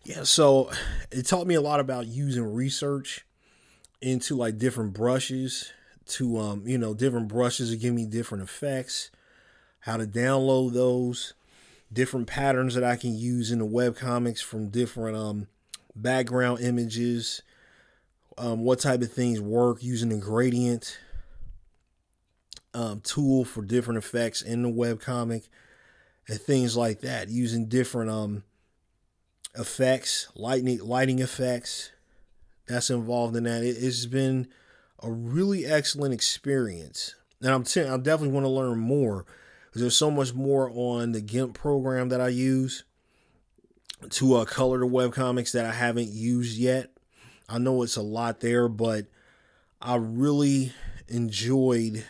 Yeah, 0.04 0.24
so 0.24 0.72
it 1.12 1.26
taught 1.26 1.48
me 1.48 1.56
a 1.56 1.62
lot 1.62 1.80
about 1.80 2.08
using 2.08 2.54
research 2.54 3.26
into 4.02 4.36
like 4.36 4.58
different 4.58 4.94
brushes 4.94 5.72
to 6.08 6.38
um 6.40 6.64
you 6.66 6.78
know 6.78 6.94
different 6.94 7.28
brushes 7.28 7.70
to 7.70 7.78
give 7.78 7.94
me 7.94 8.06
different 8.06 8.44
effects, 8.44 9.12
how 9.82 9.98
to 9.98 10.06
download 10.06 10.74
those 10.74 11.34
different 11.92 12.28
patterns 12.28 12.76
that 12.76 12.84
I 12.84 12.96
can 12.96 13.16
use 13.18 13.52
in 13.52 13.60
the 13.60 13.66
web 13.66 13.96
comics 13.96 14.42
from 14.42 14.70
different 14.70 15.18
um, 15.18 15.48
background 15.96 16.62
images, 16.62 17.42
um, 18.38 18.64
what 18.64 18.80
type 18.80 19.02
of 19.02 19.12
things 19.12 19.42
work 19.42 19.82
using 19.84 20.10
the 20.10 20.18
gradient, 20.18 20.98
um, 22.74 23.02
tool 23.02 23.44
for 23.44 23.64
different 23.64 23.98
effects 23.98 24.42
in 24.42 24.62
the 24.64 24.70
web 24.70 25.00
comic 25.02 25.44
and 26.28 26.40
things 26.40 26.78
like 26.78 27.02
that, 27.02 27.30
using 27.30 27.66
different 27.66 28.12
um, 28.12 28.44
effects, 29.56 30.28
lighting 30.36 30.80
lighting 30.80 31.20
effects 31.20 31.92
that's 32.68 32.90
involved 32.90 33.36
in 33.36 33.44
that. 33.44 33.64
It, 33.64 33.82
has 33.82 34.06
been 34.06 34.48
a 35.02 35.12
really 35.12 35.66
excellent 35.66 36.14
experience, 36.14 37.16
and 37.42 37.52
I'm 37.52 37.62
I 37.62 37.98
definitely 37.98 38.30
want 38.30 38.46
to 38.46 38.50
learn 38.50 38.80
more 38.80 39.26
because 39.68 39.82
there's 39.82 39.98
so 39.98 40.12
much 40.12 40.34
more 40.34 40.70
on 40.74 41.12
the 41.12 41.22
GIMP 41.22 41.54
program 41.54 42.10
that 42.10 42.22
I 42.22 42.30
use 42.30 42.84
to 44.10 44.36
uh, 44.36 44.46
color 44.46 44.80
the 44.80 44.88
web 44.88 45.14
comics 45.14 45.52
that 45.52 45.66
I 45.66 45.74
haven't 45.74 46.10
used 46.10 46.58
yet. 46.58 46.92
I 47.48 47.58
know 47.58 47.84
it's 47.84 47.98
a 47.98 48.02
lot 48.02 48.40
there, 48.40 48.68
but 48.68 49.08
I 49.82 49.96
really 49.96 50.74
enjoyed 51.08 52.06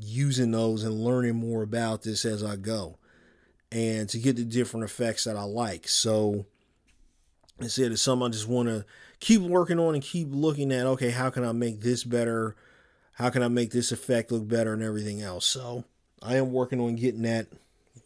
using 0.00 0.50
those 0.50 0.84
and 0.84 0.94
learning 0.94 1.36
more 1.36 1.62
about 1.62 2.02
this 2.02 2.24
as 2.24 2.44
I 2.44 2.56
go 2.56 2.98
and 3.72 4.08
to 4.08 4.18
get 4.18 4.36
the 4.36 4.44
different 4.44 4.84
effects 4.84 5.24
that 5.24 5.36
I 5.36 5.42
like. 5.42 5.88
So 5.88 6.46
I 7.60 7.66
said 7.66 7.92
it's 7.92 8.02
something 8.02 8.26
I 8.26 8.30
just 8.30 8.48
want 8.48 8.68
to 8.68 8.84
keep 9.20 9.40
working 9.40 9.78
on 9.78 9.94
and 9.94 10.02
keep 10.02 10.28
looking 10.30 10.72
at 10.72 10.86
okay, 10.86 11.10
how 11.10 11.30
can 11.30 11.44
I 11.44 11.52
make 11.52 11.80
this 11.80 12.04
better? 12.04 12.56
How 13.12 13.30
can 13.30 13.42
I 13.42 13.48
make 13.48 13.72
this 13.72 13.90
effect 13.90 14.30
look 14.30 14.46
better 14.46 14.72
and 14.72 14.82
everything 14.82 15.20
else? 15.22 15.44
So 15.44 15.84
I 16.22 16.36
am 16.36 16.52
working 16.52 16.80
on 16.80 16.94
getting 16.96 17.22
that 17.22 17.48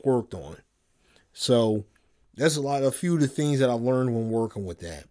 worked 0.02 0.35
on. 0.35 0.56
So 1.32 1.85
that's 2.35 2.56
a 2.56 2.62
lot, 2.62 2.82
a 2.82 2.90
few 2.90 3.14
of 3.14 3.21
the 3.21 3.28
things 3.28 3.59
that 3.59 3.68
I've 3.68 3.80
learned 3.80 4.14
when 4.14 4.30
working 4.30 4.64
with 4.64 4.80
that. 4.80 5.04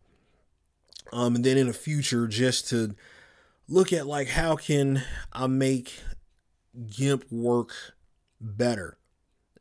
Um, 1.14 1.36
and 1.36 1.44
then 1.44 1.58
in 1.58 1.68
the 1.68 1.74
future, 1.74 2.28
just 2.28 2.70
to 2.70 2.96
look 3.68 3.94
at 3.94 4.08
like 4.08 4.30
how 4.30 4.56
can 4.56 5.04
I 5.32 5.48
make 5.48 5.94
GIMP 6.90 7.32
work 7.32 7.74
better 8.40 8.98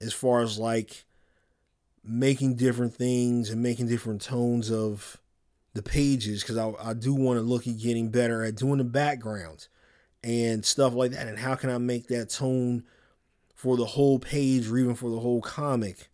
as 0.01 0.13
far 0.13 0.41
as 0.41 0.59
like 0.59 1.05
making 2.05 2.55
different 2.57 2.95
things 2.95 3.51
and 3.51 3.63
making 3.63 3.87
different 3.87 4.23
tones 4.23 4.71
of 4.71 5.19
the 5.75 5.83
pages 5.83 6.43
because 6.43 6.57
I, 6.57 6.73
I 6.83 6.95
do 6.95 7.15
want 7.15 7.39
to 7.39 7.43
look 7.43 7.67
at 7.67 7.79
getting 7.79 8.11
better 8.11 8.43
at 8.43 8.57
doing 8.57 8.79
the 8.79 8.85
backgrounds 8.85 9.69
and 10.23 10.65
stuff 10.65 10.95
like 10.95 11.13
that. 11.13 11.29
And 11.29 11.39
how 11.39 11.55
can 11.55 11.71
I 11.71 11.79
make 11.79 12.09
that 12.09 12.31
tone 12.31 12.85
for 13.55 13.77
the 13.77 13.85
whole 13.85 14.19
page 14.19 14.69
or 14.69 14.79
even 14.79 14.95
for 14.95 15.11
the 15.11 15.21
whole 15.21 15.43
comic 15.43 16.09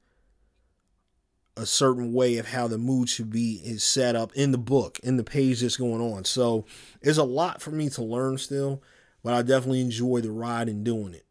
a 1.57 1.65
certain 1.65 2.13
way 2.13 2.37
of 2.37 2.49
how 2.49 2.69
the 2.69 2.77
mood 2.77 3.09
should 3.09 3.31
be 3.31 3.63
is 3.65 3.83
set 3.83 4.15
up 4.15 4.31
in 4.35 4.53
the 4.53 4.59
book, 4.59 4.99
in 5.03 5.17
the 5.17 5.25
page 5.25 5.61
that's 5.61 5.79
going 5.79 6.03
on. 6.03 6.25
So 6.25 6.67
there's 7.01 7.17
a 7.17 7.25
lot 7.25 7.63
for 7.63 7.71
me 7.71 7.89
to 7.91 8.03
learn 8.03 8.37
still, 8.37 8.83
but 9.23 9.33
I 9.33 9.41
definitely 9.41 9.81
enjoy 9.81 10.21
the 10.21 10.31
ride 10.31 10.69
and 10.69 10.85
doing 10.85 11.15
it. 11.15 11.25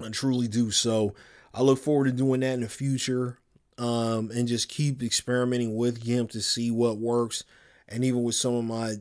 I 0.00 0.08
truly 0.08 0.48
do. 0.48 0.72
So 0.72 1.14
I 1.54 1.62
look 1.62 1.78
forward 1.78 2.06
to 2.06 2.12
doing 2.12 2.40
that 2.40 2.54
in 2.54 2.62
the 2.62 2.68
future 2.68 3.38
um, 3.78 4.30
and 4.30 4.48
just 4.48 4.68
keep 4.68 5.02
experimenting 5.02 5.76
with 5.76 6.04
GIMP 6.04 6.30
to 6.30 6.42
see 6.42 6.70
what 6.70 6.98
works. 6.98 7.44
And 7.88 8.04
even 8.04 8.22
with 8.22 8.34
some 8.34 8.54
of 8.54 8.64
my 8.64 8.94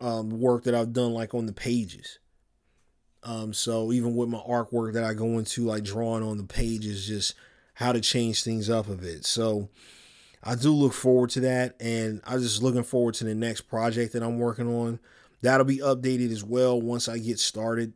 um, 0.00 0.30
work 0.40 0.64
that 0.64 0.74
I've 0.74 0.92
done, 0.92 1.12
like 1.12 1.34
on 1.34 1.46
the 1.46 1.52
pages. 1.52 2.18
Um, 3.22 3.54
so 3.54 3.92
even 3.92 4.14
with 4.14 4.28
my 4.28 4.38
artwork 4.38 4.92
that 4.94 5.04
I 5.04 5.14
go 5.14 5.38
into, 5.38 5.64
like 5.64 5.84
drawing 5.84 6.22
on 6.22 6.36
the 6.36 6.44
pages, 6.44 7.06
just 7.06 7.34
how 7.74 7.92
to 7.92 8.00
change 8.00 8.44
things 8.44 8.68
up 8.68 8.88
a 8.88 8.94
bit. 8.94 9.24
So 9.24 9.70
I 10.42 10.54
do 10.54 10.72
look 10.72 10.92
forward 10.92 11.30
to 11.30 11.40
that, 11.40 11.74
and 11.80 12.20
I'm 12.24 12.40
just 12.40 12.62
looking 12.62 12.82
forward 12.82 13.14
to 13.14 13.24
the 13.24 13.34
next 13.34 13.62
project 13.62 14.12
that 14.12 14.22
I'm 14.22 14.38
working 14.38 14.68
on. 14.68 15.00
That'll 15.40 15.64
be 15.64 15.78
updated 15.78 16.30
as 16.30 16.44
well 16.44 16.80
once 16.80 17.08
I 17.08 17.18
get 17.18 17.38
started 17.38 17.94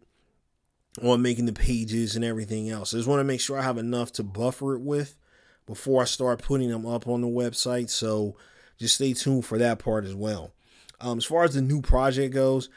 on 1.02 1.22
making 1.22 1.46
the 1.46 1.52
pages 1.52 2.16
and 2.16 2.24
everything 2.24 2.70
else. 2.70 2.92
I 2.92 2.96
just 2.96 3.08
want 3.08 3.20
to 3.20 3.24
make 3.24 3.40
sure 3.40 3.58
I 3.58 3.62
have 3.62 3.78
enough 3.78 4.12
to 4.12 4.22
buffer 4.22 4.74
it 4.74 4.80
with 4.80 5.16
before 5.68 6.00
I 6.00 6.06
start 6.06 6.42
putting 6.42 6.70
them 6.70 6.86
up 6.86 7.06
on 7.06 7.20
the 7.20 7.28
website. 7.28 7.90
So 7.90 8.34
just 8.78 8.94
stay 8.94 9.12
tuned 9.12 9.44
for 9.44 9.58
that 9.58 9.78
part 9.78 10.04
as 10.06 10.14
well. 10.14 10.52
Um, 11.00 11.18
as 11.18 11.24
far 11.26 11.44
as 11.44 11.54
the 11.54 11.60
new 11.60 11.82
project 11.82 12.34
goes, 12.34 12.70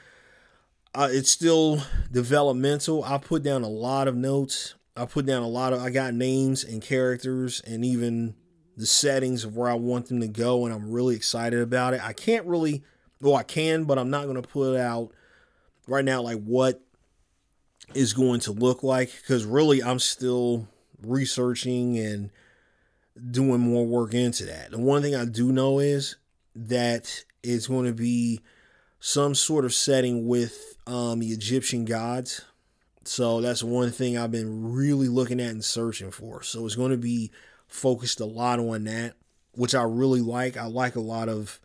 uh, 0.93 1.07
it's 1.09 1.31
still 1.31 1.81
developmental. 2.11 3.03
I 3.03 3.17
put 3.17 3.43
down 3.43 3.63
a 3.63 3.69
lot 3.69 4.09
of 4.09 4.15
notes. 4.15 4.75
I 4.95 5.05
put 5.05 5.25
down 5.25 5.41
a 5.41 5.47
lot 5.47 5.71
of, 5.71 5.81
I 5.81 5.89
got 5.89 6.13
names 6.13 6.65
and 6.65 6.81
characters 6.81 7.61
and 7.65 7.85
even 7.85 8.35
the 8.75 8.85
settings 8.85 9.45
of 9.45 9.55
where 9.55 9.69
I 9.69 9.75
want 9.75 10.07
them 10.07 10.19
to 10.19 10.27
go. 10.27 10.65
And 10.65 10.75
I'm 10.75 10.91
really 10.91 11.15
excited 11.15 11.61
about 11.61 11.93
it. 11.93 12.03
I 12.03 12.11
can't 12.11 12.45
really, 12.45 12.83
well, 13.21 13.35
I 13.35 13.43
can, 13.43 13.85
but 13.85 13.97
I'm 13.97 14.09
not 14.09 14.25
going 14.25 14.41
to 14.41 14.47
put 14.47 14.75
out 14.75 15.11
right 15.87 16.03
now 16.03 16.21
like 16.21 16.43
what 16.43 16.81
is 17.93 18.11
going 18.11 18.41
to 18.41 18.51
look 18.51 18.83
like 18.83 19.11
because 19.21 19.45
really 19.45 19.81
I'm 19.81 19.99
still 19.99 20.67
researching 21.01 21.97
and 21.97 22.31
doing 23.29 23.59
more 23.59 23.85
work 23.85 24.13
into 24.13 24.45
that. 24.45 24.71
The 24.71 24.79
one 24.79 25.01
thing 25.01 25.15
I 25.15 25.25
do 25.25 25.51
know 25.51 25.79
is 25.79 26.15
that 26.55 27.25
it's 27.43 27.67
going 27.67 27.85
to 27.85 27.93
be 27.93 28.41
some 28.99 29.35
sort 29.35 29.65
of 29.65 29.73
setting 29.73 30.27
with 30.27 30.77
um, 30.87 31.19
the 31.19 31.27
Egyptian 31.27 31.85
gods. 31.85 32.45
So 33.03 33.41
that's 33.41 33.63
one 33.63 33.91
thing 33.91 34.17
I've 34.17 34.31
been 34.31 34.71
really 34.71 35.07
looking 35.07 35.39
at 35.39 35.49
and 35.49 35.65
searching 35.65 36.11
for. 36.11 36.43
So 36.43 36.65
it's 36.65 36.75
going 36.75 36.91
to 36.91 36.97
be 36.97 37.31
focused 37.67 38.19
a 38.19 38.25
lot 38.25 38.59
on 38.59 38.83
that, 38.83 39.15
which 39.53 39.73
I 39.73 39.83
really 39.83 40.21
like. 40.21 40.55
I 40.55 40.65
like 40.65 40.95
a 40.95 41.01
lot 41.01 41.29
of 41.29 41.59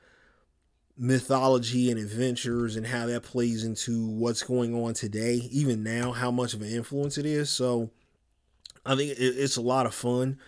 mythology 0.96 1.90
and 1.90 2.00
adventures 2.00 2.74
and 2.74 2.86
how 2.86 3.06
that 3.06 3.22
plays 3.22 3.64
into 3.64 4.06
what's 4.06 4.42
going 4.42 4.74
on 4.74 4.94
today, 4.94 5.34
even 5.50 5.82
now, 5.82 6.12
how 6.12 6.30
much 6.30 6.54
of 6.54 6.62
an 6.62 6.68
influence 6.70 7.18
it 7.18 7.26
is. 7.26 7.50
So 7.50 7.90
I 8.84 8.96
think 8.96 9.14
it's 9.18 9.56
a 9.56 9.62
lot 9.62 9.84
of 9.84 9.94
fun 9.94 10.38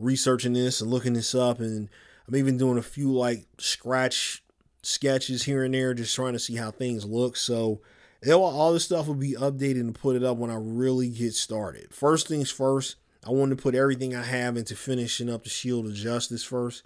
researching 0.00 0.54
this 0.54 0.80
and 0.80 0.90
looking 0.90 1.12
this 1.12 1.34
up. 1.34 1.60
And 1.60 1.88
I'm 2.26 2.36
even 2.36 2.56
doing 2.56 2.78
a 2.78 2.82
few 2.82 3.12
like 3.12 3.46
scratch 3.58 4.42
sketches 4.82 5.44
here 5.44 5.64
and 5.64 5.74
there, 5.74 5.94
just 5.94 6.14
trying 6.14 6.32
to 6.32 6.38
see 6.38 6.56
how 6.56 6.70
things 6.70 7.04
look. 7.04 7.36
So 7.36 7.80
all 8.28 8.72
this 8.72 8.84
stuff 8.84 9.06
will 9.06 9.14
be 9.14 9.34
updated 9.34 9.80
and 9.80 9.94
put 9.94 10.16
it 10.16 10.24
up 10.24 10.36
when 10.36 10.50
I 10.50 10.56
really 10.58 11.08
get 11.08 11.34
started. 11.34 11.94
First 11.94 12.28
things 12.28 12.50
first, 12.50 12.96
I 13.26 13.30
want 13.30 13.50
to 13.50 13.56
put 13.56 13.74
everything 13.74 14.14
I 14.14 14.22
have 14.22 14.56
into 14.56 14.74
finishing 14.74 15.30
up 15.30 15.44
the 15.44 15.50
Shield 15.50 15.86
of 15.86 15.94
Justice 15.94 16.42
first. 16.42 16.84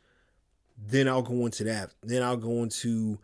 Then 0.76 1.08
I'll 1.08 1.22
go 1.22 1.46
into 1.46 1.64
that. 1.64 1.90
Then 2.02 2.22
I'll 2.22 2.36
go 2.36 2.62
into 2.62 3.18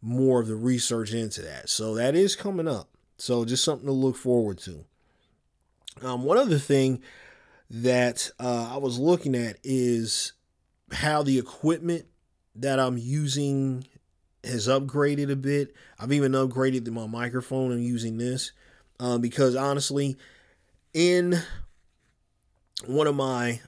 more 0.00 0.40
of 0.40 0.48
the 0.48 0.56
research 0.56 1.12
into 1.12 1.42
that. 1.42 1.68
So 1.68 1.94
that 1.94 2.14
is 2.14 2.34
coming 2.34 2.66
up. 2.66 2.88
So 3.18 3.44
just 3.44 3.64
something 3.64 3.86
to 3.86 3.92
look 3.92 4.16
forward 4.16 4.58
to. 4.58 4.84
Um, 6.02 6.24
one 6.24 6.38
other 6.38 6.58
thing 6.58 7.02
that 7.72 8.30
uh, 8.38 8.70
I 8.74 8.76
was 8.76 8.98
looking 8.98 9.34
at 9.34 9.56
is 9.64 10.34
how 10.92 11.22
the 11.22 11.38
equipment 11.38 12.04
that 12.54 12.78
I'm 12.78 12.98
using 12.98 13.86
has 14.44 14.68
upgraded 14.68 15.30
a 15.30 15.36
bit. 15.36 15.74
I've 15.98 16.12
even 16.12 16.32
upgraded 16.32 16.86
my 16.90 17.06
microphone. 17.06 17.72
I'm 17.72 17.82
using 17.82 18.18
this 18.18 18.52
um, 19.00 19.22
because 19.22 19.56
honestly, 19.56 20.18
in 20.92 21.40
one 22.86 23.06
of 23.06 23.14
my 23.14 23.60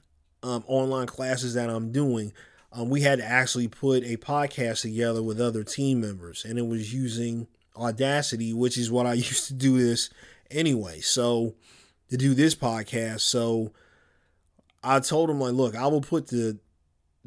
um, 0.43 0.63
online 0.67 1.07
classes 1.07 1.55
that 1.55 1.71
I'm 1.71 1.91
doing, 1.91 2.31
um, 2.71 2.89
we 2.89 3.01
had 3.01 3.19
to 3.19 3.25
actually 3.25 3.67
put 3.67 4.03
a 4.03 4.17
podcast 4.17 4.81
together 4.81 5.23
with 5.23 5.41
other 5.41 5.63
team 5.63 6.01
members, 6.01 6.45
and 6.45 6.59
it 6.59 6.67
was 6.67 6.93
using 6.93 7.47
Audacity, 7.77 8.53
which 8.53 8.77
is 8.77 8.91
what 8.91 9.05
I 9.05 9.13
used 9.15 9.47
to 9.47 9.53
do 9.53 9.77
this 9.77 10.09
anyway. 10.51 10.99
So 11.01 11.55
to 12.09 12.17
do 12.17 12.33
this 12.33 12.53
podcast, 12.53 13.21
so 13.21 13.73
I 14.85 14.99
told 14.99 15.29
him 15.29 15.39
like, 15.39 15.53
look, 15.53 15.75
I 15.75 15.87
will 15.87 16.01
put 16.01 16.27
the 16.27 16.59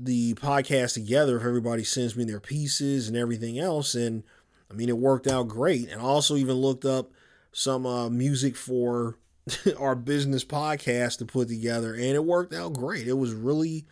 the 0.01 0.35
podcast 0.35 0.95
together 0.95 1.37
if 1.37 1.45
everybody 1.45 1.83
sends 1.83 2.15
me 2.15 2.23
their 2.23 2.39
pieces 2.39 3.09
and 3.09 3.17
everything 3.17 3.59
else. 3.59 3.97
And 3.97 4.23
I 4.71 4.75
mean, 4.75 4.89
it 4.89 4.97
worked 4.97 5.27
out 5.27 5.49
great. 5.49 5.91
And 5.91 6.01
I 6.01 6.05
also 6.05 6.37
even 6.37 6.55
looked 6.55 6.85
up 6.85 7.11
some 7.51 7.85
uh, 7.85 8.09
music 8.09 8.55
for 8.55 9.19
our 9.79 9.97
business 9.97 10.45
podcast 10.45 11.19
to 11.19 11.27
put 11.27 11.49
together, 11.49 11.95
and 11.95 12.15
it 12.15 12.25
worked 12.25 12.55
out 12.55 12.75
great. 12.75 13.09
It 13.09 13.15
was 13.15 13.33
really, 13.33 13.87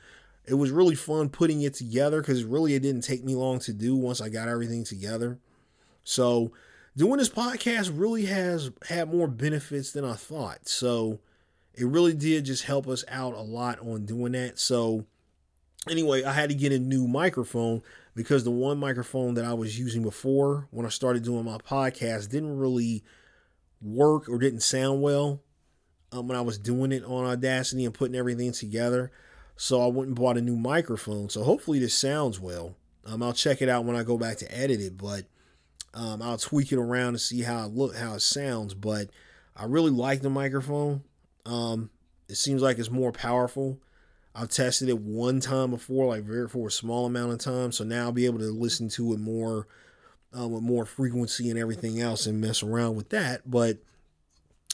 it 0.44 0.54
was 0.54 0.70
really 0.70 0.94
fun 0.94 1.28
putting 1.28 1.62
it 1.62 1.75
together 1.75 2.20
because 2.20 2.44
really 2.44 2.75
it 2.75 2.82
didn't 2.82 3.02
take 3.02 3.25
me 3.25 3.35
long 3.35 3.58
to 3.61 3.73
do 3.73 3.96
once 3.96 4.20
I 4.20 4.28
got 4.28 4.49
everything 4.49 4.85
together. 4.85 5.38
So 6.04 6.52
doing 6.96 7.18
this 7.18 7.28
podcast 7.28 7.90
really 7.92 8.26
has 8.26 8.70
had 8.88 9.12
more 9.12 9.26
benefits 9.26 9.90
than 9.90 10.04
I 10.04 10.14
thought. 10.14 10.68
So 10.68 11.18
it 11.76 11.87
really 11.87 12.14
did 12.14 12.45
just 12.45 12.64
help 12.64 12.88
us 12.88 13.04
out 13.09 13.35
a 13.35 13.40
lot 13.40 13.78
on 13.80 14.06
doing 14.06 14.33
that. 14.33 14.59
So 14.59 15.06
anyway, 15.88 16.25
I 16.25 16.33
had 16.33 16.49
to 16.49 16.54
get 16.54 16.73
a 16.73 16.78
new 16.78 17.06
microphone 17.06 17.83
because 18.14 18.45
the 18.45 18.50
one 18.50 18.78
microphone 18.78 19.35
that 19.35 19.45
I 19.45 19.54
was 19.54 19.78
using 19.78 20.02
before 20.02 20.68
when 20.71 20.87
I 20.87 20.90
started 20.90 21.23
doing 21.23 21.45
my 21.45 21.59
podcast 21.59 22.30
didn't 22.30 22.56
really 22.56 23.04
work 23.83 24.28
or 24.28 24.38
didn't 24.38 24.61
sound 24.61 25.02
well 25.02 25.42
um, 26.12 26.28
when 26.28 26.37
I 26.37 26.40
was 26.40 26.59
doing 26.59 26.92
it 26.92 27.04
on 27.04 27.26
Audacity 27.26 27.85
and 27.85 27.95
putting 27.95 28.16
everything 28.16 28.52
together. 28.52 29.11
So 29.56 29.83
I 29.83 29.87
went 29.87 30.09
and 30.09 30.16
bought 30.16 30.38
a 30.38 30.42
new 30.42 30.56
microphone. 30.56 31.28
So 31.28 31.42
hopefully 31.42 31.78
this 31.78 31.97
sounds 31.97 32.40
well. 32.40 32.76
Um, 33.04 33.23
I'll 33.23 33.33
check 33.33 33.62
it 33.62 33.68
out 33.68 33.85
when 33.85 33.97
I 33.97 34.02
go 34.02 34.18
back 34.18 34.38
to 34.38 34.54
edit 34.54 34.80
it, 34.80 34.97
but 34.97 35.25
um, 35.95 36.21
I'll 36.21 36.38
tweak 36.38 36.73
it 36.73 36.78
around 36.78 37.12
to 37.14 37.18
see 37.18 37.42
how 37.42 37.66
it 37.66 37.75
look, 37.75 37.97
how 37.97 38.14
it 38.14 38.23
sounds. 38.23 38.75
But 38.75 39.09
I 39.54 39.64
really 39.64 39.90
like 39.90 40.23
the 40.23 40.30
microphone. 40.30 41.02
Um, 41.46 41.90
it 42.28 42.36
seems 42.36 42.60
like 42.60 42.78
it's 42.78 42.90
more 42.90 43.12
powerful. 43.12 43.78
I've 44.34 44.50
tested 44.50 44.88
it 44.88 44.98
one 44.98 45.40
time 45.40 45.70
before, 45.70 46.06
like 46.06 46.24
very 46.24 46.48
for 46.48 46.68
a 46.68 46.70
small 46.70 47.06
amount 47.06 47.32
of 47.32 47.38
time. 47.38 47.72
So 47.72 47.84
now 47.84 48.04
I'll 48.04 48.12
be 48.12 48.26
able 48.26 48.40
to 48.40 48.50
listen 48.50 48.88
to 48.90 49.14
it 49.14 49.18
more 49.18 49.66
um, 50.34 50.52
with 50.52 50.62
more 50.62 50.84
frequency 50.84 51.48
and 51.48 51.58
everything 51.58 52.00
else 52.00 52.26
and 52.26 52.40
mess 52.40 52.62
around 52.62 52.96
with 52.96 53.08
that. 53.10 53.50
But 53.50 53.78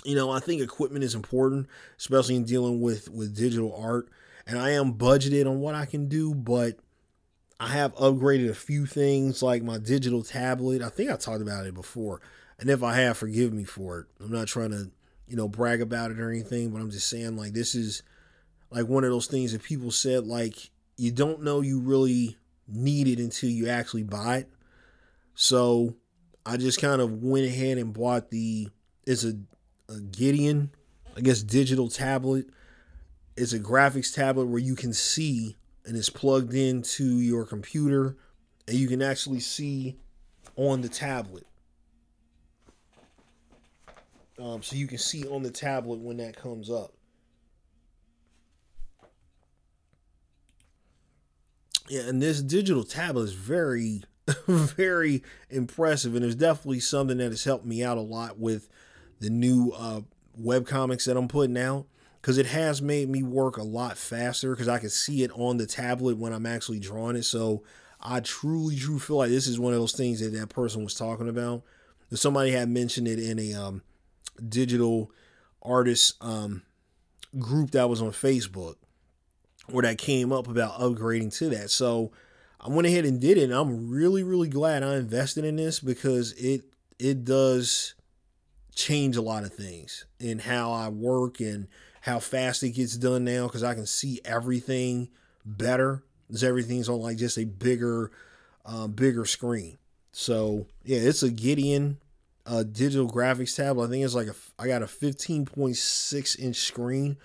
you 0.04 0.16
know, 0.16 0.30
I 0.30 0.40
think 0.40 0.60
equipment 0.60 1.04
is 1.04 1.14
important, 1.14 1.68
especially 1.98 2.34
in 2.34 2.44
dealing 2.44 2.80
with 2.80 3.08
with 3.08 3.36
digital 3.36 3.74
art. 3.76 4.08
And 4.46 4.58
I 4.58 4.70
am 4.70 4.94
budgeted 4.94 5.48
on 5.48 5.60
what 5.60 5.76
I 5.76 5.84
can 5.86 6.08
do, 6.08 6.34
but 6.34 6.78
I 7.60 7.68
have 7.68 7.94
upgraded 7.94 8.50
a 8.50 8.54
few 8.54 8.86
things 8.86 9.40
like 9.40 9.62
my 9.62 9.78
digital 9.78 10.24
tablet. 10.24 10.82
I 10.82 10.88
think 10.88 11.10
I 11.12 11.16
talked 11.16 11.42
about 11.42 11.64
it 11.66 11.74
before. 11.74 12.20
And 12.58 12.68
if 12.68 12.82
I 12.82 12.94
have, 12.96 13.18
forgive 13.18 13.52
me 13.52 13.62
for 13.62 14.00
it. 14.00 14.06
I'm 14.20 14.32
not 14.32 14.48
trying 14.48 14.70
to, 14.70 14.90
you 15.32 15.38
know, 15.38 15.48
brag 15.48 15.80
about 15.80 16.10
it 16.10 16.20
or 16.20 16.30
anything, 16.30 16.68
but 16.68 16.82
I'm 16.82 16.90
just 16.90 17.08
saying 17.08 17.38
like 17.38 17.54
this 17.54 17.74
is 17.74 18.02
like 18.70 18.86
one 18.86 19.02
of 19.02 19.10
those 19.10 19.28
things 19.28 19.52
that 19.52 19.62
people 19.62 19.90
said 19.90 20.26
like 20.26 20.68
you 20.98 21.10
don't 21.10 21.42
know 21.42 21.62
you 21.62 21.80
really 21.80 22.36
need 22.68 23.08
it 23.08 23.18
until 23.18 23.48
you 23.48 23.70
actually 23.70 24.02
buy 24.02 24.36
it. 24.36 24.50
So 25.34 25.96
I 26.44 26.58
just 26.58 26.82
kind 26.82 27.00
of 27.00 27.22
went 27.22 27.46
ahead 27.46 27.78
and 27.78 27.94
bought 27.94 28.28
the 28.28 28.68
it's 29.06 29.24
a, 29.24 29.32
a 29.88 30.00
Gideon, 30.00 30.70
I 31.16 31.22
guess 31.22 31.42
digital 31.42 31.88
tablet. 31.88 32.50
It's 33.34 33.54
a 33.54 33.58
graphics 33.58 34.14
tablet 34.14 34.48
where 34.48 34.60
you 34.60 34.74
can 34.74 34.92
see 34.92 35.56
and 35.86 35.96
it's 35.96 36.10
plugged 36.10 36.52
into 36.52 37.04
your 37.04 37.46
computer 37.46 38.18
and 38.68 38.76
you 38.76 38.86
can 38.86 39.00
actually 39.00 39.40
see 39.40 39.96
on 40.56 40.82
the 40.82 40.90
tablet. 40.90 41.46
Um, 44.38 44.62
so 44.62 44.76
you 44.76 44.86
can 44.86 44.98
see 44.98 45.26
on 45.26 45.42
the 45.42 45.50
tablet 45.50 46.00
when 46.00 46.16
that 46.18 46.36
comes 46.36 46.70
up. 46.70 46.92
Yeah, 51.88 52.02
and 52.02 52.22
this 52.22 52.40
digital 52.40 52.84
tablet 52.84 53.24
is 53.24 53.32
very, 53.34 54.02
very 54.46 55.22
impressive, 55.50 56.14
and 56.14 56.24
it's 56.24 56.34
definitely 56.34 56.80
something 56.80 57.18
that 57.18 57.30
has 57.30 57.44
helped 57.44 57.66
me 57.66 57.84
out 57.84 57.98
a 57.98 58.02
lot 58.02 58.38
with 58.38 58.68
the 59.20 59.28
new 59.28 59.72
uh, 59.76 60.00
web 60.36 60.66
comics 60.66 61.04
that 61.04 61.16
I'm 61.16 61.28
putting 61.28 61.58
out 61.58 61.86
because 62.20 62.38
it 62.38 62.46
has 62.46 62.80
made 62.80 63.08
me 63.08 63.22
work 63.22 63.56
a 63.56 63.62
lot 63.62 63.98
faster 63.98 64.52
because 64.52 64.68
I 64.68 64.78
can 64.78 64.90
see 64.90 65.22
it 65.22 65.30
on 65.34 65.56
the 65.56 65.66
tablet 65.66 66.16
when 66.16 66.32
I'm 66.32 66.46
actually 66.46 66.78
drawing 66.78 67.16
it. 67.16 67.24
So 67.24 67.62
I 68.00 68.20
truly, 68.20 68.76
truly 68.76 69.00
feel 69.00 69.16
like 69.16 69.30
this 69.30 69.46
is 69.46 69.58
one 69.58 69.72
of 69.72 69.80
those 69.80 69.92
things 69.92 70.20
that 70.20 70.32
that 70.38 70.48
person 70.48 70.84
was 70.84 70.94
talking 70.94 71.28
about. 71.28 71.62
Somebody 72.14 72.52
had 72.52 72.68
mentioned 72.68 73.08
it 73.08 73.18
in 73.18 73.38
a 73.38 73.54
um, 73.54 73.82
digital 74.48 75.10
artist 75.62 76.14
um, 76.20 76.62
group 77.38 77.70
that 77.72 77.88
was 77.88 78.02
on 78.02 78.10
Facebook 78.10 78.76
where 79.68 79.82
that 79.82 79.98
came 79.98 80.32
up 80.32 80.48
about 80.48 80.80
upgrading 80.80 81.36
to 81.38 81.48
that. 81.50 81.70
So 81.70 82.12
I 82.60 82.68
went 82.68 82.86
ahead 82.86 83.04
and 83.04 83.20
did 83.20 83.38
it. 83.38 83.44
And 83.44 83.52
I'm 83.52 83.90
really, 83.90 84.22
really 84.22 84.48
glad 84.48 84.82
I 84.82 84.96
invested 84.96 85.44
in 85.44 85.56
this 85.56 85.80
because 85.80 86.32
it 86.32 86.62
it 86.98 87.24
does 87.24 87.94
change 88.74 89.16
a 89.16 89.22
lot 89.22 89.44
of 89.44 89.52
things 89.52 90.06
in 90.20 90.38
how 90.38 90.72
I 90.72 90.88
work 90.88 91.40
and 91.40 91.66
how 92.00 92.18
fast 92.20 92.62
it 92.62 92.70
gets 92.70 92.96
done 92.96 93.24
now 93.24 93.46
because 93.46 93.62
I 93.62 93.74
can 93.74 93.86
see 93.86 94.20
everything 94.24 95.08
better 95.44 96.04
because 96.26 96.44
everything's 96.44 96.88
on 96.88 97.00
like 97.00 97.16
just 97.16 97.38
a 97.38 97.44
bigger, 97.44 98.10
uh, 98.64 98.86
bigger 98.86 99.24
screen. 99.24 99.78
So 100.12 100.66
yeah, 100.84 100.98
it's 100.98 101.22
a 101.22 101.30
Gideon 101.30 101.98
uh, 102.46 102.62
digital 102.62 103.10
graphics 103.10 103.56
tablet. 103.56 103.86
I 103.86 103.90
think 103.90 104.04
it's 104.04 104.14
like 104.14 104.28
a 104.28 104.34
I 104.58 104.66
got 104.66 104.82
a 104.82 104.86
15.6 104.86 106.38
inch 106.38 106.56
screen 106.56 107.16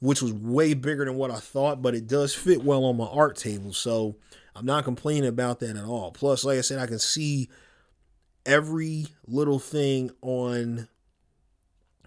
which 0.00 0.22
was 0.22 0.32
way 0.32 0.74
bigger 0.74 1.04
than 1.04 1.14
what 1.14 1.30
I 1.30 1.38
thought, 1.38 1.82
but 1.82 1.94
it 1.94 2.06
does 2.06 2.34
fit 2.34 2.64
well 2.64 2.84
on 2.84 2.96
my 2.96 3.06
art 3.06 3.36
table. 3.36 3.72
So 3.72 4.16
I'm 4.56 4.64
not 4.64 4.84
complaining 4.84 5.28
about 5.28 5.60
that 5.60 5.76
at 5.76 5.84
all. 5.84 6.10
Plus, 6.10 6.44
like 6.44 6.58
I 6.58 6.62
said, 6.62 6.78
I 6.78 6.86
can 6.86 6.98
see 6.98 7.50
every 8.46 9.06
little 9.26 9.58
thing 9.58 10.10
on 10.22 10.88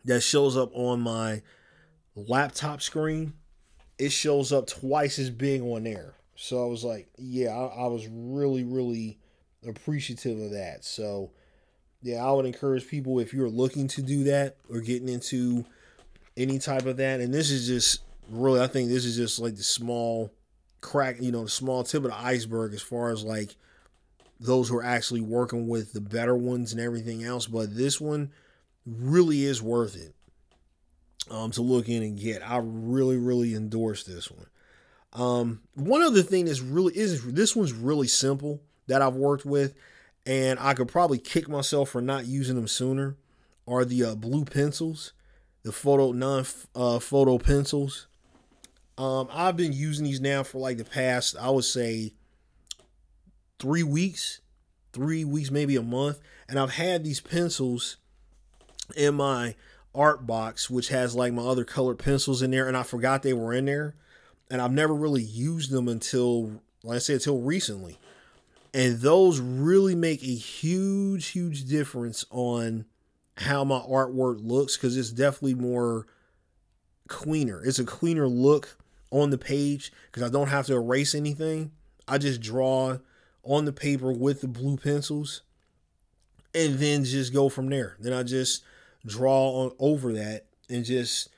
that 0.06 0.22
shows 0.22 0.58
up 0.58 0.72
on 0.74 1.02
my 1.02 1.44
laptop 2.16 2.82
screen. 2.82 3.34
It 4.00 4.12
shows 4.12 4.52
up 4.52 4.66
twice 4.66 5.20
as 5.20 5.30
big 5.30 5.62
on 5.62 5.84
there. 5.84 6.16
So 6.36 6.64
I 6.64 6.68
was 6.68 6.84
like, 6.84 7.10
yeah, 7.18 7.50
I, 7.50 7.84
I 7.84 7.88
was 7.88 8.08
really, 8.08 8.64
really 8.64 9.20
appreciative 9.66 10.40
of 10.40 10.52
that. 10.52 10.84
So 10.84 11.32
yeah, 12.04 12.24
I 12.24 12.32
would 12.32 12.46
encourage 12.46 12.88
people 12.88 13.20
if 13.20 13.34
you're 13.34 13.50
looking 13.50 13.88
to 13.90 14.02
do 14.02 14.26
that 14.26 14.58
or 14.70 14.82
getting 14.82 15.10
into 15.10 15.66
any 16.36 16.60
type 16.60 16.86
of 16.86 16.98
that. 16.98 17.22
And 17.22 17.34
this 17.34 17.50
is 17.50 17.66
just 17.66 18.02
really, 18.30 18.62
I 18.62 18.68
think 18.68 18.90
this 18.90 19.06
is 19.06 19.16
just 19.16 19.40
like 19.40 19.56
the 19.56 19.64
small 19.64 20.32
crack, 20.82 21.18
you 21.22 21.32
know, 21.32 21.46
the 21.46 21.50
small 21.50 21.84
tip 21.84 22.04
of 22.04 22.12
the 22.12 22.18
iceberg 22.18 22.74
as 22.74 22.82
far 22.82 23.10
as 23.12 23.24
like 23.24 23.56
those 24.40 24.68
who 24.68 24.78
are 24.78 24.84
actually 24.84 25.22
working 25.22 25.68
with 25.68 25.94
the 25.94 26.02
better 26.02 26.36
ones 26.36 26.74
and 26.74 26.82
everything 26.82 27.24
else. 27.24 27.48
But 27.48 27.76
this 27.76 28.02
one 28.02 28.32
really 28.86 29.46
is 29.46 29.62
worth 29.62 29.96
it 29.96 30.14
um, 31.32 31.52
to 31.52 31.62
look 31.62 31.88
in 31.88 32.04
and 32.04 32.20
get. 32.20 32.48
I 32.48 32.60
really, 32.62 33.18
really 33.18 33.56
endorse 33.56 34.04
this 34.04 34.30
one. 34.30 34.48
Um, 35.14 35.62
one 35.76 36.02
other 36.02 36.24
thing 36.24 36.46
that's 36.46 36.60
really 36.60 36.98
is 36.98 37.24
this 37.34 37.56
one's 37.56 37.72
really 37.72 38.08
simple 38.08 38.60
that 38.88 39.02
I've 39.02 39.16
worked 39.16 39.46
with, 39.46 39.74
and 40.26 40.60
I 40.60 40.74
could 40.74 40.88
probably 40.88 41.18
kick 41.18 41.48
myself 41.50 41.90
for 41.90 42.02
not 42.02 42.26
using 42.26 42.56
them 42.56 42.68
sooner. 42.68 43.18
Are 43.68 43.86
the 43.86 44.04
uh, 44.04 44.16
blue 44.16 44.46
pencils? 44.46 45.14
the 45.64 45.72
photo 45.72 46.12
non 46.12 46.46
uh, 46.76 47.00
photo 47.00 47.38
pencils. 47.38 48.08
Um, 48.98 49.28
I've 49.32 49.58
been 49.58 49.74
using 49.74 50.06
these 50.06 50.22
now 50.22 50.44
for 50.44 50.60
like 50.60 50.78
the 50.78 50.86
past, 50.86 51.36
I 51.40 51.50
would 51.50 51.64
say, 51.64 52.14
three 53.60 53.84
weeks, 53.84 54.42
three 54.92 55.26
weeks, 55.26 55.50
maybe 55.50 55.76
a 55.76 55.82
month, 55.82 56.20
and 56.48 56.60
I've 56.60 56.74
had 56.74 57.04
these 57.04 57.20
pencils 57.20 57.98
in 58.96 59.16
my 59.16 59.56
art 59.96 60.28
box, 60.28 60.70
which 60.70 60.90
has 60.90 61.16
like 61.16 61.34
my 61.34 61.42
other 61.42 61.64
colored 61.64 61.98
pencils 61.98 62.42
in 62.42 62.52
there, 62.52 62.68
and 62.68 62.78
I 62.78 62.84
forgot 62.84 63.24
they 63.24 63.34
were 63.34 63.54
in 63.54 63.66
there, 63.66 63.96
and 64.52 64.62
I've 64.62 64.72
never 64.72 64.94
really 64.94 65.24
used 65.24 65.72
them 65.72 65.88
until, 65.88 66.62
like 66.84 66.98
I 66.98 67.00
said, 67.00 67.16
until 67.16 67.40
recently, 67.40 67.98
and 68.74 69.00
those 69.00 69.40
really 69.40 69.96
make 69.96 70.24
a 70.24 70.36
huge, 70.36 71.28
huge 71.28 71.66
difference 71.66 72.26
on 72.32 72.86
how 73.38 73.64
my 73.64 73.80
artwork 73.80 74.38
looks 74.42 74.78
because 74.78 74.98
it's 74.98 75.12
definitely 75.12 75.56
more 75.56 76.08
cleaner. 77.08 77.64
It's 77.64 77.80
a 77.80 77.86
cleaner 77.86 78.28
look 78.28 78.78
on 79.12 79.30
the 79.30 79.38
page 79.38 79.92
because 80.08 80.24
I 80.24 80.30
don't 80.30 80.48
have 80.48 80.66
to 80.68 80.74
erase 80.74 81.14
anything. 81.14 81.72
I 82.08 82.18
just 82.18 82.42
draw 82.42 82.98
on 83.44 83.66
the 83.66 83.74
paper 83.74 84.12
with 84.12 84.42
the 84.42 84.48
blue 84.48 84.78
pencils 84.78 85.42
and 86.56 86.80
then 86.80 87.04
just 87.04 87.34
go 87.34 87.50
from 87.50 87.70
there. 87.70 87.96
Then 88.00 88.14
I 88.14 88.24
just 88.24 88.64
draw 89.06 89.64
on 89.64 89.72
over 89.80 90.14
that 90.14 90.46
and 90.70 90.84
just 90.84 91.30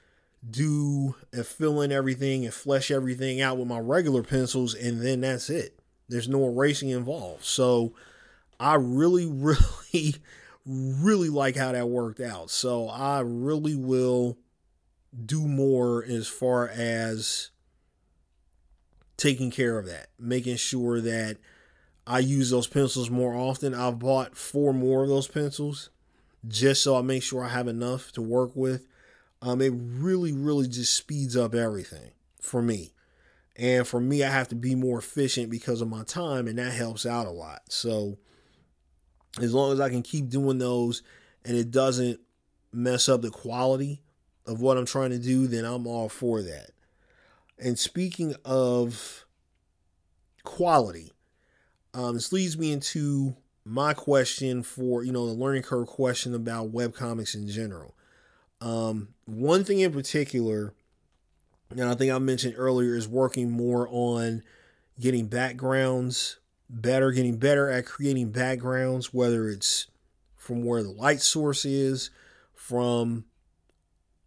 do 0.47 1.15
and 1.33 1.45
fill 1.45 1.81
in 1.81 1.91
everything 1.91 2.45
and 2.45 2.53
flesh 2.53 2.91
everything 2.91 3.41
out 3.41 3.57
with 3.57 3.67
my 3.67 3.79
regular 3.79 4.23
pencils 4.23 4.73
and 4.73 5.01
then 5.01 5.21
that's 5.21 5.49
it. 5.49 5.74
There's 6.07 6.29
no 6.29 6.45
erasing 6.47 6.89
involved. 6.89 7.43
So 7.43 7.93
I 8.59 8.75
really, 8.75 9.25
really 9.31 10.15
really 10.65 11.29
like 11.29 11.55
how 11.55 11.71
that 11.71 11.89
worked 11.89 12.19
out. 12.19 12.49
So 12.49 12.89
I 12.89 13.19
really 13.19 13.75
will 13.75 14.37
do 15.25 15.47
more 15.47 16.03
as 16.03 16.27
far 16.27 16.67
as 16.67 17.51
taking 19.17 19.51
care 19.51 19.77
of 19.77 19.85
that, 19.85 20.07
making 20.19 20.57
sure 20.57 20.99
that 21.01 21.37
I 22.07 22.19
use 22.19 22.49
those 22.49 22.67
pencils 22.67 23.09
more 23.09 23.35
often. 23.35 23.73
I've 23.73 23.99
bought 23.99 24.35
four 24.35 24.73
more 24.73 25.03
of 25.03 25.09
those 25.09 25.27
pencils 25.27 25.89
just 26.47 26.83
so 26.83 26.95
I 26.95 27.01
make 27.01 27.23
sure 27.23 27.43
I 27.43 27.49
have 27.49 27.67
enough 27.67 28.11
to 28.13 28.21
work 28.21 28.51
with. 28.55 28.87
Um, 29.41 29.61
it 29.61 29.73
really, 29.75 30.31
really 30.31 30.67
just 30.67 30.93
speeds 30.93 31.35
up 31.37 31.53
everything 31.53 32.11
for 32.41 32.61
me. 32.61 32.93
And 33.57 33.87
for 33.87 34.01
me, 34.01 34.23
I 34.23 34.29
have 34.29 34.49
to 34.49 34.55
be 34.55 34.75
more 34.75 34.99
efficient 34.99 35.49
because 35.49 35.81
of 35.81 35.89
my 35.89 36.03
time, 36.03 36.47
and 36.47 36.57
that 36.59 36.73
helps 36.73 37.05
out 37.05 37.25
a 37.25 37.31
lot. 37.31 37.61
So, 37.69 38.17
as 39.41 39.53
long 39.53 39.71
as 39.71 39.79
I 39.79 39.89
can 39.89 40.01
keep 40.01 40.29
doing 40.29 40.57
those 40.57 41.03
and 41.43 41.55
it 41.55 41.71
doesn't 41.71 42.19
mess 42.71 43.07
up 43.07 43.21
the 43.21 43.29
quality 43.29 44.01
of 44.45 44.61
what 44.61 44.77
I'm 44.77 44.85
trying 44.85 45.11
to 45.11 45.19
do, 45.19 45.47
then 45.47 45.65
I'm 45.65 45.87
all 45.87 46.09
for 46.09 46.41
that. 46.41 46.71
And 47.57 47.79
speaking 47.79 48.35
of 48.43 49.25
quality, 50.43 51.13
um, 51.93 52.15
this 52.15 52.33
leads 52.33 52.57
me 52.57 52.71
into 52.71 53.35
my 53.63 53.93
question 53.93 54.61
for, 54.63 55.03
you 55.03 55.11
know, 55.11 55.25
the 55.25 55.33
learning 55.33 55.63
curve 55.63 55.87
question 55.87 56.35
about 56.35 56.71
webcomics 56.71 57.33
in 57.33 57.47
general. 57.47 57.95
Um, 58.61 59.09
one 59.25 59.63
thing 59.63 59.79
in 59.79 59.91
particular, 59.91 60.73
and 61.77 61.89
I 61.89 61.95
think 61.95 62.11
I 62.11 62.19
mentioned 62.19 62.55
earlier, 62.57 62.95
is 62.95 63.07
working 63.07 63.51
more 63.51 63.87
on 63.89 64.43
getting 64.99 65.27
backgrounds 65.27 66.37
better, 66.69 67.11
getting 67.11 67.37
better 67.37 67.69
at 67.69 67.85
creating 67.85 68.31
backgrounds, 68.31 69.13
whether 69.13 69.49
it's 69.49 69.87
from 70.35 70.63
where 70.63 70.83
the 70.83 70.91
light 70.91 71.21
source 71.21 71.65
is, 71.65 72.09
from 72.53 73.25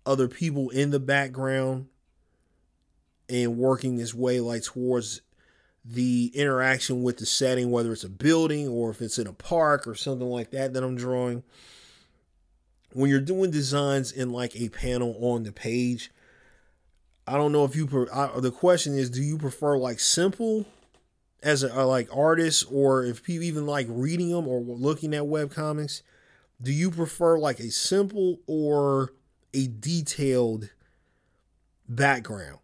other 0.07 0.29
people 0.29 0.71
in 0.71 0.91
the 0.91 1.01
background 1.01 1.87
and 3.29 3.59
working 3.59 3.97
this 3.97 4.15
way 4.15 4.41
like 4.41 4.63
towards 4.63 5.21
the 5.85 6.31
interaction 6.35 7.03
with 7.03 7.19
the 7.19 7.27
setting, 7.27 7.71
whether 7.71 7.93
it's 7.93 8.05
a 8.05 8.09
building 8.09 8.69
or 8.69 8.91
if 8.91 9.01
it's 9.01 9.19
in 9.19 9.27
a 9.27 9.33
park 9.33 9.87
or 9.87 9.95
something 9.95 10.29
like 10.29 10.51
that 10.51 10.73
that 10.73 10.83
I'm 10.83 10.97
drawing. 10.97 11.43
When 12.93 13.11
you're 13.11 13.21
doing 13.21 13.51
designs 13.51 14.13
in 14.13 14.33
like 14.33 14.57
a 14.57 14.71
panel 14.71 15.17
on 15.21 15.43
the 15.43 15.53
page, 15.53 16.11
I 17.29 17.37
don't 17.37 17.53
know 17.53 17.65
if 17.65 17.77
you. 17.77 17.87
Per, 17.87 18.07
I, 18.13 18.41
the 18.41 18.51
question 18.51 18.97
is, 18.97 19.11
do 19.11 19.23
you 19.23 19.39
prefer 19.39 19.77
like 19.77 20.01
simple 20.01 20.67
as 21.43 21.63
a, 21.63 21.85
like 21.85 22.09
artist, 22.15 22.67
or 22.71 23.05
if 23.05 23.23
people 23.23 23.45
even 23.45 23.67
like 23.67 23.87
reading 23.91 24.31
them 24.31 24.49
or 24.49 24.61
looking 24.61 25.15
at 25.15 25.27
web 25.27 25.53
comics? 25.53 26.03
Do 26.61 26.73
you 26.73 26.91
prefer 26.91 27.39
like 27.39 27.61
a 27.61 27.71
simple 27.71 28.41
or 28.47 29.13
a 29.55 29.69
detailed 29.69 30.71
background 31.89 32.59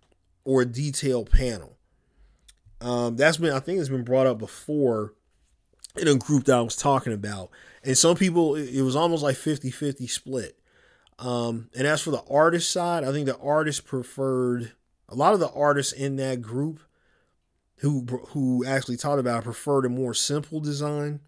or 0.45 0.63
a 0.63 0.67
detailed 0.67 1.31
panel? 1.31 1.77
Um, 2.81 3.17
that's 3.17 3.37
been 3.37 3.53
I 3.53 3.61
think 3.61 3.81
it's 3.81 3.89
been 3.89 4.05
brought 4.05 4.27
up 4.27 4.39
before 4.39 5.15
in 5.97 6.09
a 6.09 6.17
group 6.17 6.45
that 6.45 6.57
I 6.57 6.63
was 6.63 6.77
talking 6.77 7.13
about, 7.13 7.51
and 7.83 7.97
some 7.97 8.17
people 8.17 8.57
it 8.57 8.83
was 8.83 8.97
almost 8.97 9.23
like 9.23 9.37
50-50 9.37 10.11
split. 10.11 10.59
Um, 11.19 11.71
and 11.77 11.87
as 11.87 12.01
for 12.03 12.11
the 12.11 12.25
artist 12.29 12.71
side, 12.71 13.05
I 13.05 13.13
think 13.13 13.27
the 13.27 13.39
artists 13.39 13.81
preferred 13.81 14.73
a 15.09 15.15
lot 15.15 15.35
of 15.35 15.41
the 15.41 15.51
artists 15.51 15.93
in 15.93 16.17
that 16.17 16.43
group 16.43 16.81
who 17.79 18.05
who 18.29 18.65
actually 18.65 18.97
talked 18.97 19.21
about 19.21 19.43
it 19.43 19.45
preferred 19.45 19.85
a 19.85 19.89
more 19.89 20.15
simple 20.15 20.61
design 20.61 21.21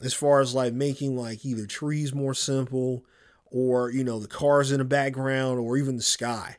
as 0.00 0.14
far 0.14 0.40
as 0.40 0.54
like 0.54 0.72
making 0.72 1.16
like 1.16 1.44
either 1.44 1.66
trees 1.66 2.14
more 2.14 2.34
simple 2.34 3.04
or 3.46 3.90
you 3.90 4.04
know 4.04 4.18
the 4.18 4.28
cars 4.28 4.72
in 4.72 4.78
the 4.78 4.84
background 4.84 5.58
or 5.58 5.76
even 5.76 5.96
the 5.96 6.02
sky 6.02 6.56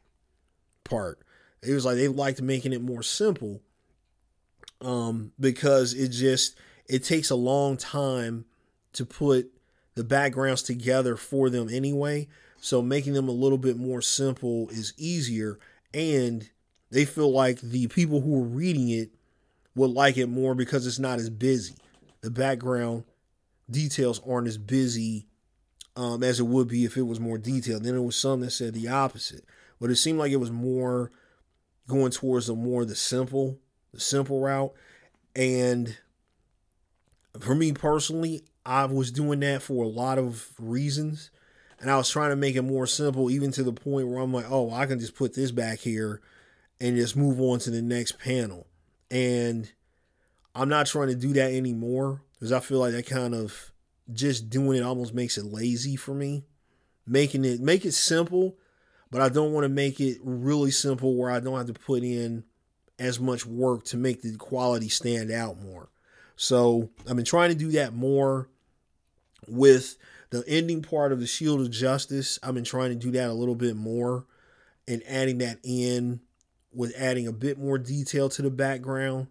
part. 0.84 1.20
It 1.62 1.74
was 1.74 1.86
like 1.86 1.96
they 1.96 2.08
liked 2.08 2.42
making 2.42 2.74
it 2.74 2.82
more 2.82 3.04
simple 3.04 3.62
um, 4.82 5.32
because 5.40 5.94
it 5.94 6.10
just 6.10 6.58
it 6.88 7.04
takes 7.04 7.30
a 7.30 7.36
long 7.36 7.78
time 7.78 8.46
to 8.94 9.06
put 9.06 9.52
the 9.96 10.04
backgrounds 10.04 10.64
together 10.64 11.16
for 11.16 11.50
them 11.50 11.70
anyway. 11.70 12.28
So 12.60 12.82
making 12.82 13.14
them 13.14 13.28
a 13.28 13.34
little 13.34 13.58
bit 13.58 13.78
more 13.78 14.02
simple 14.02 14.70
is 14.70 14.94
easier 14.98 15.60
and 15.94 16.50
they 16.90 17.06
feel 17.06 17.32
like 17.32 17.62
the 17.62 17.88
people 17.88 18.22
who 18.22 18.42
are 18.42 18.48
reading 18.48 18.90
it 18.90 19.12
will 19.76 19.92
like 19.92 20.18
it 20.18 20.28
more 20.28 20.56
because 20.56 20.88
it's 20.88 21.00
not 21.00 21.20
as 21.20 21.30
busy. 21.30 21.76
The 22.22 22.32
background 22.32 23.04
details 23.70 24.22
aren't 24.28 24.48
as 24.48 24.58
busy 24.58 25.28
um, 25.96 26.24
as 26.24 26.40
it 26.40 26.44
would 26.44 26.68
be 26.68 26.86
if 26.86 26.98
it 26.98 27.04
was 27.04 27.20
more 27.20 27.38
detailed. 27.38 27.84
Then 27.84 27.94
there 27.94 28.02
was 28.02 28.16
some 28.16 28.42
that 28.42 28.52
said 28.52 28.74
the 28.74 28.88
opposite, 28.88 29.44
but 29.80 29.90
it 29.90 29.96
seemed 29.96 30.20
like 30.20 30.32
it 30.32 30.38
was 30.38 30.52
more 30.52 31.12
going 31.88 32.12
towards 32.12 32.48
the 32.48 32.56
more 32.56 32.86
the 32.86 32.96
simple, 32.96 33.60
the 33.94 34.00
simple 34.00 34.42
route. 34.42 34.74
And 35.36 35.98
for 37.40 37.56
me 37.56 37.72
personally, 37.72 38.44
I 38.66 38.86
was 38.86 39.12
doing 39.12 39.40
that 39.42 39.62
for 39.62 39.84
a 39.84 39.88
lot 39.88 40.18
of 40.18 40.52
reasons 40.60 41.32
and 41.80 41.92
I 41.92 41.98
was 41.98 42.10
trying 42.10 42.32
to 42.32 42.36
make 42.36 42.56
it 42.56 42.64
more 42.64 42.88
simple, 42.88 43.30
even 43.30 43.52
to 43.52 43.64
the 43.64 43.74
point 43.74 44.08
where 44.08 44.20
I'm 44.20 44.34
like, 44.34 44.50
oh, 44.50 44.72
I 44.72 44.86
can 44.86 45.00
just 45.00 45.16
put 45.16 45.34
this 45.34 45.52
back 45.52 45.80
here 45.80 46.22
and 46.82 46.96
just 46.96 47.16
move 47.16 47.40
on 47.40 47.60
to 47.60 47.72
the 47.72 47.82
next 47.82 48.20
panel. 48.20 48.68
And 49.12 49.72
I'm 50.56 50.70
not 50.70 50.88
trying 50.88 51.10
to 51.10 51.16
do 51.16 51.34
that 51.34 51.54
anymore 51.54 52.22
because 52.34 52.52
I 52.52 52.60
feel 52.60 52.80
like 52.80 52.94
that 52.94 53.06
kind 53.06 53.36
of 53.36 53.72
just 54.12 54.50
doing 54.50 54.80
it 54.80 54.84
almost 54.84 55.14
makes 55.14 55.38
it 55.38 55.46
lazy 55.46 55.96
for 55.96 56.14
me. 56.14 56.46
Making 57.06 57.46
it 57.46 57.62
make 57.62 57.86
it 57.86 57.94
simple, 57.94 58.58
but 59.12 59.22
I 59.22 59.30
don't 59.30 59.54
want 59.54 59.64
to 59.64 59.70
make 59.70 60.02
it 60.02 60.18
really 60.24 60.72
simple 60.72 61.16
where 61.16 61.32
I 61.32 61.40
don't 61.40 61.58
have 61.58 61.68
to 61.68 61.74
put 61.74 62.04
in 62.04 62.44
as 63.00 63.20
much 63.20 63.46
work 63.46 63.86
to 63.86 63.98
make 63.98 64.22
the 64.22 64.36
quality 64.36 64.90
stand 64.90 65.32
out 65.32 65.62
more. 65.62 65.90
So 66.36 66.90
I've 67.08 67.16
been 67.16 67.24
trying 67.24 67.50
to 67.50 67.56
do 67.56 67.72
that 67.72 67.94
more 67.94 68.50
with 69.48 69.96
the 70.30 70.44
ending 70.48 70.82
part 70.82 71.12
of 71.12 71.20
the 71.20 71.28
Shield 71.28 71.62
of 71.62 71.72
Justice, 71.72 72.38
I've 72.44 72.54
been 72.54 72.64
trying 72.64 72.90
to 72.90 72.96
do 72.96 73.12
that 73.12 73.30
a 73.30 73.34
little 73.34 73.56
bit 73.56 73.76
more 73.76 74.26
and 74.88 75.02
adding 75.08 75.38
that 75.40 75.60
in 75.64 76.22
with 76.74 76.94
adding 76.98 77.28
a 77.28 77.32
bit 77.32 77.58
more 77.58 77.78
detail 77.78 78.30
to 78.30 78.42
the 78.42 78.50
background, 78.50 79.28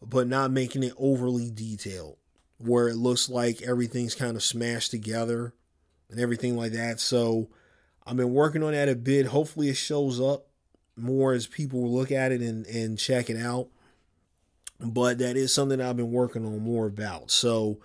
but 0.00 0.26
not 0.26 0.50
making 0.50 0.82
it 0.82 0.92
overly 0.98 1.50
detailed 1.50 2.16
where 2.58 2.88
it 2.88 2.96
looks 2.96 3.28
like 3.28 3.62
everything's 3.62 4.14
kind 4.14 4.36
of 4.36 4.42
smashed 4.42 4.90
together 4.90 5.52
and 6.10 6.20
everything 6.20 6.56
like 6.56 6.72
that. 6.72 7.00
So 7.00 7.48
I've 8.06 8.16
been 8.16 8.32
working 8.32 8.62
on 8.62 8.72
that 8.72 8.88
a 8.88 8.94
bit. 8.94 9.26
Hopefully 9.26 9.68
it 9.68 9.76
shows 9.76 10.20
up 10.20 10.46
more 10.96 11.32
as 11.32 11.46
people 11.46 11.92
look 11.92 12.12
at 12.12 12.32
it 12.32 12.40
and, 12.40 12.66
and 12.66 12.98
check 12.98 13.30
it 13.30 13.36
out. 13.36 13.68
But 14.78 15.18
that 15.18 15.36
is 15.36 15.52
something 15.52 15.80
I've 15.80 15.96
been 15.96 16.12
working 16.12 16.44
on 16.44 16.60
more 16.60 16.86
about. 16.86 17.30
So 17.30 17.78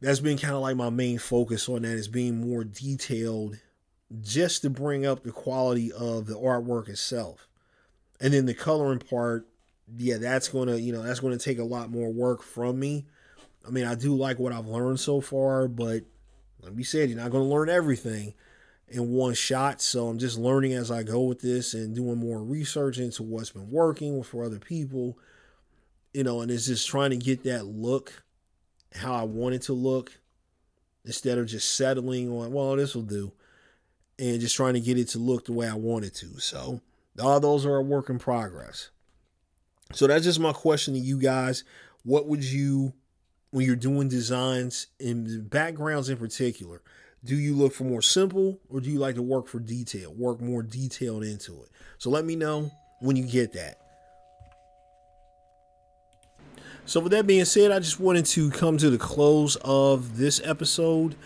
that's 0.00 0.20
been 0.20 0.38
kind 0.38 0.54
of 0.54 0.60
like 0.60 0.76
my 0.76 0.90
main 0.90 1.18
focus 1.18 1.68
on 1.68 1.82
that 1.82 1.92
is 1.92 2.08
being 2.08 2.40
more 2.40 2.64
detailed 2.64 3.58
just 4.20 4.62
to 4.62 4.70
bring 4.70 5.06
up 5.06 5.22
the 5.22 5.32
quality 5.32 5.92
of 5.92 6.26
the 6.26 6.34
artwork 6.34 6.88
itself. 6.88 7.48
And 8.20 8.32
then 8.32 8.46
the 8.46 8.54
coloring 8.54 8.98
part, 9.00 9.48
yeah, 9.96 10.18
that's 10.18 10.48
going 10.48 10.68
to, 10.68 10.80
you 10.80 10.92
know, 10.92 11.02
that's 11.02 11.20
going 11.20 11.36
to 11.36 11.44
take 11.44 11.58
a 11.58 11.64
lot 11.64 11.90
more 11.90 12.12
work 12.12 12.42
from 12.42 12.78
me. 12.78 13.06
I 13.66 13.70
mean, 13.70 13.84
I 13.84 13.94
do 13.94 14.14
like 14.14 14.38
what 14.38 14.52
I've 14.52 14.66
learned 14.66 15.00
so 15.00 15.20
far, 15.20 15.66
but 15.68 16.02
like 16.62 16.72
we 16.74 16.84
said, 16.84 17.08
you're 17.08 17.18
not 17.18 17.30
going 17.30 17.44
to 17.44 17.54
learn 17.54 17.68
everything 17.68 18.34
in 18.88 19.10
one 19.10 19.34
shot. 19.34 19.80
So 19.80 20.08
I'm 20.08 20.18
just 20.18 20.38
learning 20.38 20.72
as 20.74 20.90
I 20.90 21.02
go 21.02 21.22
with 21.22 21.40
this 21.40 21.74
and 21.74 21.94
doing 21.94 22.18
more 22.18 22.42
research 22.42 22.98
into 22.98 23.22
what's 23.22 23.50
been 23.50 23.70
working 23.70 24.22
for 24.22 24.44
other 24.44 24.60
people, 24.60 25.18
you 26.12 26.22
know, 26.22 26.40
and 26.40 26.50
it's 26.50 26.66
just 26.66 26.86
trying 26.86 27.10
to 27.10 27.16
get 27.16 27.42
that 27.44 27.66
look 27.66 28.22
how 28.94 29.14
I 29.14 29.24
wanted 29.24 29.62
to 29.62 29.72
look 29.72 30.12
instead 31.04 31.38
of 31.38 31.46
just 31.46 31.76
settling 31.76 32.30
on, 32.30 32.52
well, 32.52 32.76
this 32.76 32.94
will 32.94 33.02
do, 33.02 33.32
and 34.18 34.40
just 34.40 34.56
trying 34.56 34.74
to 34.74 34.80
get 34.80 34.98
it 34.98 35.08
to 35.08 35.18
look 35.18 35.44
the 35.44 35.52
way 35.52 35.68
I 35.68 35.74
wanted 35.74 36.14
to. 36.16 36.38
So, 36.40 36.80
all 37.20 37.40
those 37.40 37.64
are 37.64 37.76
a 37.76 37.82
work 37.82 38.10
in 38.10 38.18
progress. 38.18 38.90
So, 39.92 40.06
that's 40.06 40.24
just 40.24 40.40
my 40.40 40.52
question 40.52 40.94
to 40.94 41.00
you 41.00 41.18
guys. 41.18 41.64
What 42.02 42.26
would 42.26 42.44
you, 42.44 42.92
when 43.50 43.64
you're 43.66 43.76
doing 43.76 44.08
designs 44.08 44.88
in 44.98 45.46
backgrounds 45.48 46.08
in 46.08 46.16
particular, 46.16 46.82
do 47.24 47.36
you 47.36 47.54
look 47.54 47.72
for 47.72 47.84
more 47.84 48.02
simple 48.02 48.60
or 48.68 48.80
do 48.80 48.90
you 48.90 48.98
like 48.98 49.16
to 49.16 49.22
work 49.22 49.48
for 49.48 49.58
detail, 49.58 50.12
work 50.14 50.40
more 50.40 50.62
detailed 50.62 51.24
into 51.24 51.62
it? 51.62 51.70
So, 51.98 52.10
let 52.10 52.24
me 52.24 52.36
know 52.36 52.72
when 53.00 53.16
you 53.16 53.24
get 53.24 53.52
that. 53.52 53.80
So, 56.88 57.00
with 57.00 57.10
that 57.10 57.26
being 57.26 57.44
said, 57.44 57.72
I 57.72 57.80
just 57.80 57.98
wanted 57.98 58.26
to 58.26 58.48
come 58.48 58.78
to 58.78 58.90
the 58.90 58.96
close 58.96 59.56
of 59.64 60.18
this 60.18 60.40
episode 60.44 61.16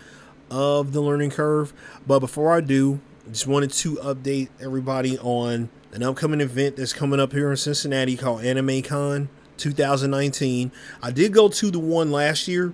of 0.49 0.91
the 0.91 1.01
learning 1.01 1.29
curve. 1.29 1.71
But 2.07 2.17
before 2.17 2.51
I 2.51 2.61
do, 2.61 2.99
I 3.27 3.29
just 3.29 3.45
wanted 3.45 3.69
to 3.73 3.97
update 3.97 4.49
everybody 4.59 5.19
on 5.19 5.69
an 5.91 6.01
upcoming 6.01 6.41
event 6.41 6.77
that's 6.77 6.93
coming 6.93 7.19
up 7.19 7.31
here 7.31 7.51
in 7.51 7.57
Cincinnati 7.57 8.17
called 8.17 8.43
Anime 8.43 8.81
Con 8.81 9.29
2019. 9.57 10.71
I 11.03 11.11
did 11.11 11.31
go 11.31 11.47
to 11.47 11.69
the 11.69 11.77
one 11.77 12.11
last 12.11 12.47
year, 12.47 12.73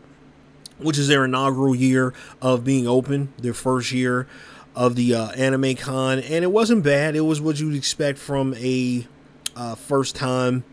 which 0.78 0.98
is 0.98 1.10
their 1.10 1.26
inaugural 1.26 1.76
year 1.76 2.14
of 2.42 2.64
being 2.64 2.88
open, 2.88 3.34
their 3.38 3.54
first 3.54 3.92
year 3.92 4.30
of 4.78 4.96
the 4.96 5.14
uh, 5.14 5.32
Anime 5.32 5.76
Con, 5.76 6.20
and 6.20 6.46
it 6.46 6.54
wasn't 6.54 6.86
bad. 6.86 7.18
It 7.18 7.22
was 7.22 7.42
what 7.42 7.60
you'd 7.60 7.76
expect 7.76 8.18
from 8.18 8.54
a 8.54 9.06
uh, 9.58 9.76
first 9.76 10.16
time 10.16 10.64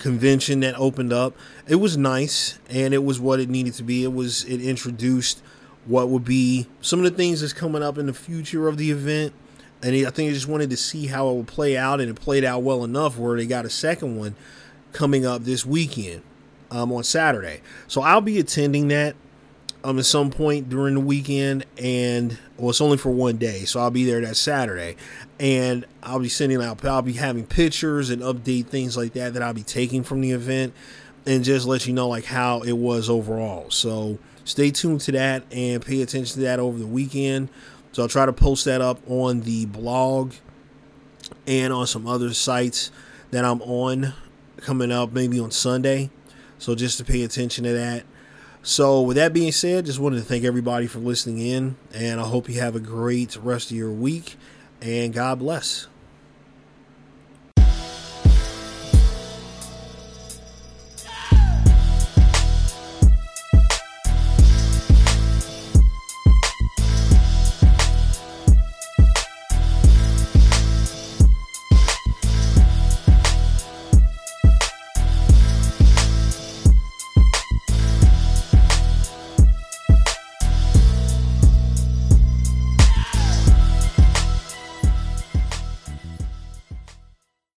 convention 0.00 0.60
that 0.60 0.74
opened 0.76 1.12
up. 1.12 1.36
It 1.68 1.76
was 1.76 1.96
nice 1.96 2.58
and 2.68 2.92
it 2.92 3.04
was 3.04 3.20
what 3.20 3.38
it 3.38 3.48
needed 3.48 3.74
to 3.74 3.84
be. 3.84 4.02
It 4.02 4.12
was 4.12 4.44
it 4.44 4.60
introduced 4.60 5.42
what 5.86 6.08
would 6.08 6.24
be 6.24 6.66
some 6.80 6.98
of 6.98 7.04
the 7.04 7.16
things 7.16 7.40
that's 7.40 7.52
coming 7.52 7.82
up 7.82 7.98
in 7.98 8.06
the 8.06 8.12
future 8.12 8.66
of 8.66 8.76
the 8.76 8.90
event. 8.90 9.32
And 9.82 9.94
I 9.94 10.10
think 10.10 10.30
I 10.30 10.34
just 10.34 10.48
wanted 10.48 10.70
to 10.70 10.76
see 10.76 11.06
how 11.06 11.30
it 11.30 11.36
would 11.36 11.46
play 11.46 11.74
out, 11.74 12.02
and 12.02 12.10
it 12.10 12.20
played 12.20 12.44
out 12.44 12.62
well 12.62 12.84
enough 12.84 13.16
where 13.16 13.34
they 13.38 13.46
got 13.46 13.64
a 13.64 13.70
second 13.70 14.18
one 14.18 14.36
coming 14.92 15.24
up 15.24 15.44
this 15.44 15.64
weekend 15.64 16.22
um, 16.70 16.92
on 16.92 17.02
Saturday. 17.02 17.62
So 17.88 18.02
I'll 18.02 18.20
be 18.20 18.38
attending 18.38 18.88
that 18.88 19.16
um, 19.84 19.98
at 19.98 20.04
some 20.04 20.30
point 20.30 20.68
during 20.68 20.94
the 20.94 21.00
weekend, 21.00 21.64
and 21.78 22.38
well, 22.56 22.70
it's 22.70 22.80
only 22.80 22.96
for 22.96 23.10
one 23.10 23.36
day, 23.36 23.64
so 23.64 23.80
I'll 23.80 23.90
be 23.90 24.04
there 24.04 24.20
that 24.20 24.36
Saturday, 24.36 24.96
and 25.38 25.86
I'll 26.02 26.20
be 26.20 26.28
sending 26.28 26.62
out, 26.62 26.84
I'll 26.84 27.02
be 27.02 27.14
having 27.14 27.46
pictures 27.46 28.10
and 28.10 28.22
update 28.22 28.66
things 28.66 28.96
like 28.96 29.14
that 29.14 29.34
that 29.34 29.42
I'll 29.42 29.54
be 29.54 29.62
taking 29.62 30.02
from 30.02 30.20
the 30.20 30.32
event, 30.32 30.74
and 31.26 31.44
just 31.44 31.66
let 31.66 31.86
you 31.86 31.92
know 31.92 32.08
like 32.08 32.24
how 32.24 32.60
it 32.60 32.72
was 32.72 33.08
overall. 33.08 33.70
So 33.70 34.18
stay 34.44 34.70
tuned 34.70 35.00
to 35.02 35.12
that 35.12 35.44
and 35.52 35.84
pay 35.84 36.02
attention 36.02 36.34
to 36.34 36.40
that 36.40 36.58
over 36.58 36.78
the 36.78 36.86
weekend. 36.86 37.48
So 37.92 38.02
I'll 38.02 38.08
try 38.08 38.26
to 38.26 38.32
post 38.32 38.64
that 38.66 38.80
up 38.80 39.00
on 39.08 39.40
the 39.40 39.66
blog 39.66 40.34
and 41.46 41.72
on 41.72 41.86
some 41.86 42.06
other 42.06 42.32
sites 42.32 42.90
that 43.30 43.44
I'm 43.44 43.60
on 43.62 44.14
coming 44.58 44.92
up 44.92 45.12
maybe 45.12 45.40
on 45.40 45.50
Sunday. 45.50 46.10
So 46.58 46.74
just 46.74 46.98
to 46.98 47.04
pay 47.04 47.22
attention 47.22 47.64
to 47.64 47.72
that. 47.72 48.04
So, 48.62 49.00
with 49.00 49.16
that 49.16 49.32
being 49.32 49.52
said, 49.52 49.86
just 49.86 49.98
wanted 49.98 50.16
to 50.16 50.22
thank 50.22 50.44
everybody 50.44 50.86
for 50.86 50.98
listening 50.98 51.38
in, 51.38 51.76
and 51.94 52.20
I 52.20 52.24
hope 52.24 52.48
you 52.48 52.60
have 52.60 52.76
a 52.76 52.80
great 52.80 53.36
rest 53.36 53.70
of 53.70 53.76
your 53.76 53.90
week, 53.90 54.36
and 54.82 55.14
God 55.14 55.38
bless. 55.38 55.86